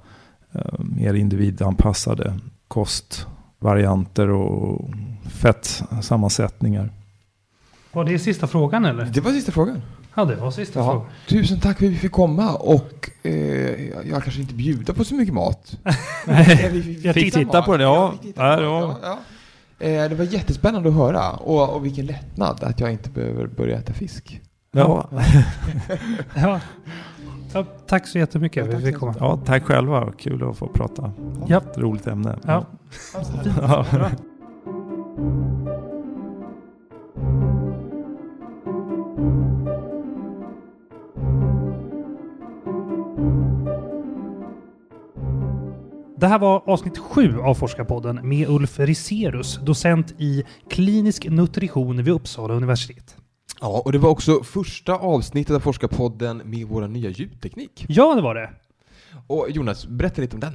eh, 0.51 0.79
mer 0.79 1.13
individanpassade 1.13 2.39
kostvarianter 2.67 4.29
och 4.29 4.89
fettsammansättningar. 5.29 7.00
Var 7.93 8.03
det 8.05 8.19
sista 8.19 8.47
frågan 8.47 8.85
eller? 8.85 9.05
Det 9.05 9.21
var 9.21 9.31
sista 9.31 9.51
frågan. 9.51 9.81
Ja, 10.15 10.25
det 10.25 10.35
var 10.35 10.51
sista 10.51 10.79
Ja. 10.79 10.85
frågan. 10.85 11.07
Tusen 11.27 11.59
tack 11.59 11.77
för 11.79 11.85
att 11.85 11.91
vi 11.91 11.95
fick 11.97 12.11
komma 12.11 12.53
och 12.55 13.09
eh, 13.23 13.33
jag- 13.89 14.05
jag 14.07 14.23
kanske 14.23 14.41
inte 14.41 14.53
bjuder 14.53 14.93
på 14.93 15.03
så 15.03 15.15
mycket 15.15 15.33
mat. 15.33 15.77
Nej, 16.25 16.69
Vi- 16.73 17.13
tittar 17.13 17.45
mat. 17.57 17.65
på 17.65 17.77
det, 17.77 17.83
ja. 17.83 18.13
Eh, 19.79 20.09
Det 20.09 20.15
var 20.15 20.25
jättespännande 20.25 20.89
att 20.89 20.95
höra 20.95 21.31
och, 21.31 21.69
och 21.75 21.85
vilken 21.85 22.05
lättnad 22.05 22.63
att 22.63 22.79
jag 22.79 22.91
inte 22.91 23.09
behöver 23.09 23.47
börja 23.47 23.77
äta 23.77 23.93
fisk. 23.93 24.41
Ja, 24.71 25.09
ja. 26.35 26.59
Ja, 27.53 27.65
tack 27.87 28.07
så 28.07 28.17
jättemycket 28.17 28.57
Ja, 28.57 28.65
tack 28.65 28.75
att 28.75 28.81
vi 28.81 28.85
fick 28.85 28.99
komma. 28.99 29.15
ja, 29.19 29.39
tack 29.45 29.63
själva. 29.63 30.11
Kul 30.17 30.49
att 30.49 30.57
få 30.57 30.67
prata. 30.67 31.11
Ja. 31.47 31.57
Ett 31.57 31.77
roligt 31.77 32.07
ämne. 32.07 32.39
Ja. 32.47 32.65
Ja. 33.61 33.85
Det 46.21 46.27
här 46.27 46.39
var 46.39 46.69
avsnitt 46.69 46.97
sju 46.97 47.39
av 47.39 47.55
Forskarpodden 47.55 48.19
med 48.29 48.49
Ulf 48.49 48.79
Riserus, 48.79 49.59
docent 49.63 50.13
i 50.17 50.43
klinisk 50.69 51.29
nutrition 51.29 52.03
vid 52.03 52.13
Uppsala 52.13 52.53
universitet. 52.53 53.15
Ja, 53.61 53.81
och 53.85 53.91
det 53.91 53.97
var 53.97 54.09
också 54.09 54.43
första 54.43 54.95
avsnittet 54.95 55.55
av 55.55 55.59
Forskarpodden 55.59 56.41
med 56.45 56.67
vår 56.67 56.87
nya 56.87 57.09
ljudteknik. 57.09 57.85
Ja, 57.87 58.15
det 58.15 58.21
var 58.21 58.35
det. 58.35 58.49
Och 59.27 59.47
Jonas, 59.49 59.87
berätta 59.87 60.21
lite 60.21 60.35
om 60.35 60.39
den. 60.39 60.53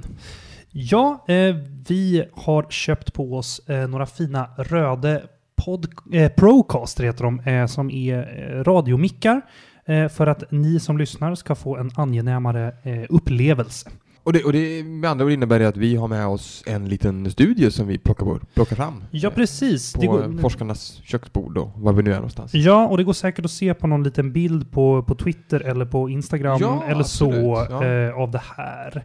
Ja, 0.71 1.25
eh, 1.29 1.57
vi 1.89 2.25
har 2.33 2.67
köpt 2.71 3.13
på 3.13 3.37
oss 3.37 3.69
eh, 3.69 3.89
några 3.89 4.07
fina 4.07 4.51
Röde 4.57 5.23
pod, 5.65 5.87
eh, 6.13 6.33
Procaster 6.33 7.05
heter 7.05 7.25
de, 7.25 7.41
eh, 7.41 7.67
som 7.67 7.91
är 7.91 8.19
eh, 8.19 8.65
radiomickar 8.65 9.41
eh, 9.85 10.09
för 10.09 10.27
att 10.27 10.51
ni 10.51 10.81
som 10.81 10.99
lyssnar 10.99 11.35
ska 11.35 11.55
få 11.55 11.77
en 11.77 11.91
angenämare 11.97 12.73
upplevelse. 13.09 13.91
Och 14.27 14.33
det, 14.33 14.45
och 14.45 14.53
det 14.53 14.83
med 14.85 15.11
andra 15.11 15.25
ord 15.25 15.33
innebär 15.33 15.59
det 15.59 15.69
att 15.69 15.77
vi 15.77 15.97
har 15.97 16.09
med 16.09 16.27
oss 16.27 16.63
en 16.67 16.89
liten 16.89 17.31
studie 17.31 17.71
som 17.71 17.87
vi 17.87 17.99
plockar, 17.99 18.27
bort, 18.27 18.55
plockar 18.55 18.77
fram. 18.77 19.05
Ja, 19.11 19.31
precis. 19.31 19.93
På 19.93 20.01
Det 20.01 20.07
går, 20.07 20.41
forskarnas 20.41 21.01
köksbord 21.05 21.59
och 21.59 21.71
var 21.77 21.93
vi 21.93 22.03
nu 22.03 22.11
är 22.11 22.15
någonstans. 22.17 22.55
ja, 22.55 22.87
och 22.87 22.97
det 22.97 23.05
går 23.05 23.13
säkert 23.13 23.45
att 23.45 23.51
se 23.51 23.75
på 23.75 23.87
någon 23.87 24.03
liten 24.03 24.33
bild 24.33 24.71
på, 24.71 25.03
på 25.03 25.15
Twitter 25.15 25.61
eller 25.61 25.85
på 25.85 26.09
Instagram 26.09 26.59
Ja, 26.61 26.85
eller 26.89 27.03
så 27.03 27.27
absolut, 27.27 27.71
ja. 27.71 27.85
eh, 27.85 28.15
av 28.19 28.31
det 28.31 28.43
här. 28.57 29.05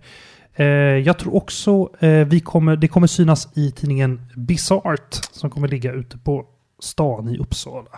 Eh, 0.55 0.65
jag 1.05 1.19
tror 1.19 1.35
också 1.35 1.89
eh, 1.99 2.27
vi 2.27 2.39
kommer, 2.39 2.75
det 2.75 2.87
kommer 2.87 3.07
synas 3.07 3.57
i 3.57 3.71
tidningen 3.71 4.21
Bizart 4.35 5.19
som 5.31 5.49
kommer 5.49 5.67
ligga 5.67 5.91
ute 5.91 6.17
på 6.17 6.45
stan 6.79 7.29
i 7.29 7.37
Uppsala. 7.37 7.89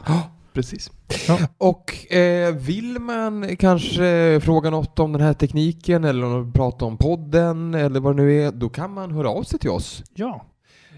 Precis. 0.54 0.92
Ja. 1.28 1.40
Och 1.58 2.14
eh, 2.14 2.56
vill 2.56 3.00
man 3.00 3.56
kanske 3.56 4.40
fråga 4.44 4.70
något 4.70 5.00
om 5.00 5.12
den 5.12 5.22
här 5.22 5.34
tekniken 5.34 6.04
eller 6.04 6.52
prata 6.52 6.86
om 6.86 6.98
podden 6.98 7.74
eller 7.74 8.00
vad 8.00 8.18
det 8.18 8.24
nu 8.24 8.42
är, 8.42 8.52
då 8.52 8.70
kan 8.70 8.94
man 8.94 9.12
höra 9.12 9.30
av 9.30 9.44
sig 9.44 9.60
till 9.60 9.70
oss. 9.70 10.04
Ja, 10.14 10.46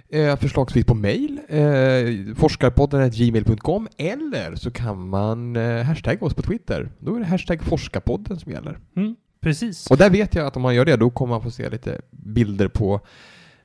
Eh, 0.09 0.35
förslagsvis 0.37 0.85
på 0.85 0.95
mail, 0.95 1.39
eh, 1.47 2.35
forskarpodden.gmail.com 2.35 3.87
eller 3.97 4.55
så 4.55 4.71
kan 4.71 5.09
man 5.09 5.55
eh, 5.55 5.83
hashtagga 5.83 6.25
oss 6.25 6.33
på 6.33 6.41
Twitter. 6.41 6.91
Då 6.99 7.15
är 7.15 7.19
det 7.19 7.25
hashtag 7.25 7.63
forskarpodden 7.63 8.39
som 8.39 8.51
gäller. 8.51 8.79
mm, 8.95 9.15
precis. 9.41 9.87
Och 9.87 9.97
där 9.97 10.09
vet 10.09 10.35
jag 10.35 10.47
att 10.47 10.55
om 10.55 10.61
man 10.61 10.75
gör 10.75 10.85
det, 10.85 10.95
då 10.95 11.09
kommer 11.09 11.33
man 11.33 11.41
få 11.41 11.51
se 11.51 11.69
lite 11.69 12.01
bilder 12.11 12.67
på, 12.67 12.99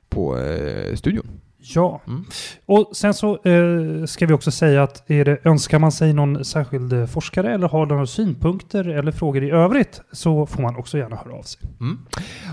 på 0.09 0.37
eh, 0.39 0.95
studion. 0.95 1.27
Ja, 1.63 2.01
Mm. 2.07 2.25
och 2.65 2.89
sen 2.93 3.13
så 3.13 3.33
eh, 3.43 4.05
ska 4.05 4.25
vi 4.25 4.33
också 4.33 4.51
säga 4.51 4.83
att 4.83 5.09
är 5.09 5.25
det, 5.25 5.45
önskar 5.45 5.79
man 5.79 5.91
sig 5.91 6.13
någon 6.13 6.45
särskild 6.45 6.93
eh, 6.93 7.05
forskare 7.05 7.53
eller 7.53 7.67
har 7.67 7.85
några 7.85 8.05
synpunkter 8.07 8.87
eller 8.87 9.11
frågor 9.11 9.43
i 9.43 9.49
övrigt 9.51 10.01
så 10.11 10.45
får 10.45 10.61
man 10.61 10.75
också 10.75 10.97
gärna 10.97 11.15
höra 11.15 11.33
av 11.35 11.43
sig. 11.43 11.61
Mm. 11.79 11.99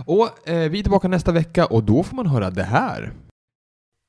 Och 0.07 0.49
eh, 0.49 0.71
vi 0.71 0.79
är 0.79 0.83
tillbaka 0.83 1.09
nästa 1.09 1.33
vecka 1.33 1.67
och 1.67 1.85
då 1.85 2.03
får 2.03 2.17
man 2.17 2.27
höra 2.27 2.51
det 2.51 2.63
här. 2.63 3.13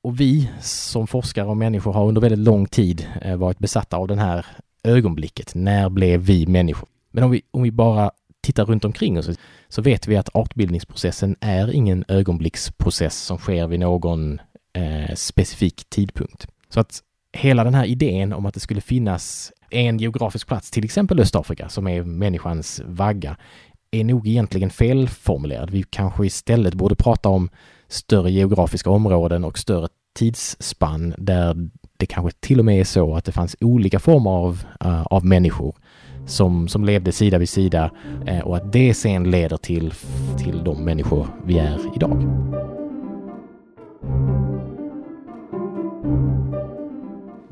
Och 0.04 0.20
vi 0.20 0.50
som 0.60 1.06
forskare 1.06 1.46
och 1.46 1.56
människor 1.56 1.92
har 1.92 2.06
under 2.06 2.20
väldigt 2.20 2.38
lång 2.38 2.66
tid 2.66 3.06
eh, 3.22 3.36
varit 3.36 3.58
besatta 3.58 3.96
av 3.96 4.08
den 4.08 4.18
här 4.18 4.46
ögonblicket. 4.84 5.54
När 5.54 5.88
blev 5.88 6.20
vi 6.20 6.46
människor? 6.46 6.88
Men 7.12 7.24
om 7.24 7.30
vi, 7.30 7.42
om 7.50 7.62
vi 7.62 7.70
bara 7.70 8.10
tittar 8.42 8.64
runt 8.64 8.84
omkring 8.84 9.18
oss 9.18 9.30
så 9.68 9.82
vet 9.82 10.08
vi 10.08 10.16
att 10.16 10.36
artbildningsprocessen 10.36 11.36
är 11.40 11.72
ingen 11.72 12.04
ögonblicksprocess 12.08 13.16
som 13.16 13.38
sker 13.38 13.66
vid 13.66 13.80
någon 13.80 14.40
eh, 14.72 15.14
specifik 15.14 15.84
tidpunkt. 15.88 16.46
Så 16.68 16.80
att 16.80 17.00
hela 17.32 17.64
den 17.64 17.74
här 17.74 17.84
idén 17.84 18.32
om 18.32 18.46
att 18.46 18.54
det 18.54 18.60
skulle 18.60 18.80
finnas 18.80 19.52
en 19.70 19.98
geografisk 19.98 20.46
plats, 20.46 20.70
till 20.70 20.84
exempel 20.84 21.20
Östafrika, 21.20 21.68
som 21.68 21.86
är 21.86 22.02
människans 22.02 22.80
vagga, 22.84 23.36
är 23.90 24.04
nog 24.04 24.28
egentligen 24.28 24.70
felformulerad. 24.70 25.70
Vi 25.70 25.82
kanske 25.90 26.26
istället 26.26 26.74
borde 26.74 26.94
prata 26.94 27.28
om 27.28 27.50
större 27.88 28.30
geografiska 28.30 28.90
områden 28.90 29.44
och 29.44 29.58
större 29.58 29.88
tidsspann 30.18 31.14
där 31.18 31.70
det 31.96 32.06
kanske 32.06 32.38
till 32.40 32.58
och 32.58 32.64
med 32.64 32.80
är 32.80 32.84
så 32.84 33.14
att 33.14 33.24
det 33.24 33.32
fanns 33.32 33.56
olika 33.60 33.98
former 33.98 34.30
av, 34.30 34.64
uh, 34.84 35.02
av 35.02 35.24
människor 35.24 35.76
som, 36.26 36.68
som 36.68 36.84
levde 36.84 37.12
sida 37.12 37.38
vid 37.38 37.48
sida 37.48 37.90
uh, 38.28 38.40
och 38.40 38.56
att 38.56 38.72
det 38.72 38.94
sen 38.94 39.30
leder 39.30 39.56
till, 39.56 39.92
till 40.38 40.64
de 40.64 40.84
människor 40.84 41.26
vi 41.44 41.58
är 41.58 41.96
idag. 41.96 42.26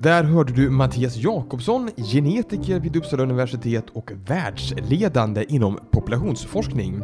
Där 0.00 0.24
hörde 0.24 0.52
du 0.52 0.70
Mattias 0.70 1.16
Jakobsson, 1.16 1.90
genetiker 1.96 2.80
vid 2.80 2.96
Uppsala 2.96 3.22
universitet 3.22 3.84
och 3.92 4.12
världsledande 4.26 5.44
inom 5.48 5.78
populationsforskning. 5.90 7.02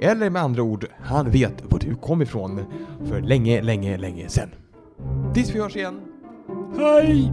Eller 0.00 0.30
med 0.30 0.42
andra 0.42 0.62
ord, 0.62 0.86
han 1.02 1.30
vet 1.30 1.64
var 1.72 1.78
du 1.78 1.94
kom 1.94 2.22
ifrån 2.22 2.60
för 3.04 3.20
länge, 3.20 3.62
länge, 3.62 3.98
länge 3.98 4.28
sedan. 4.28 4.48
Tills 5.34 5.54
vi 5.54 5.60
hörs 5.60 5.76
igen. 5.76 6.00
Hej! 6.78 7.32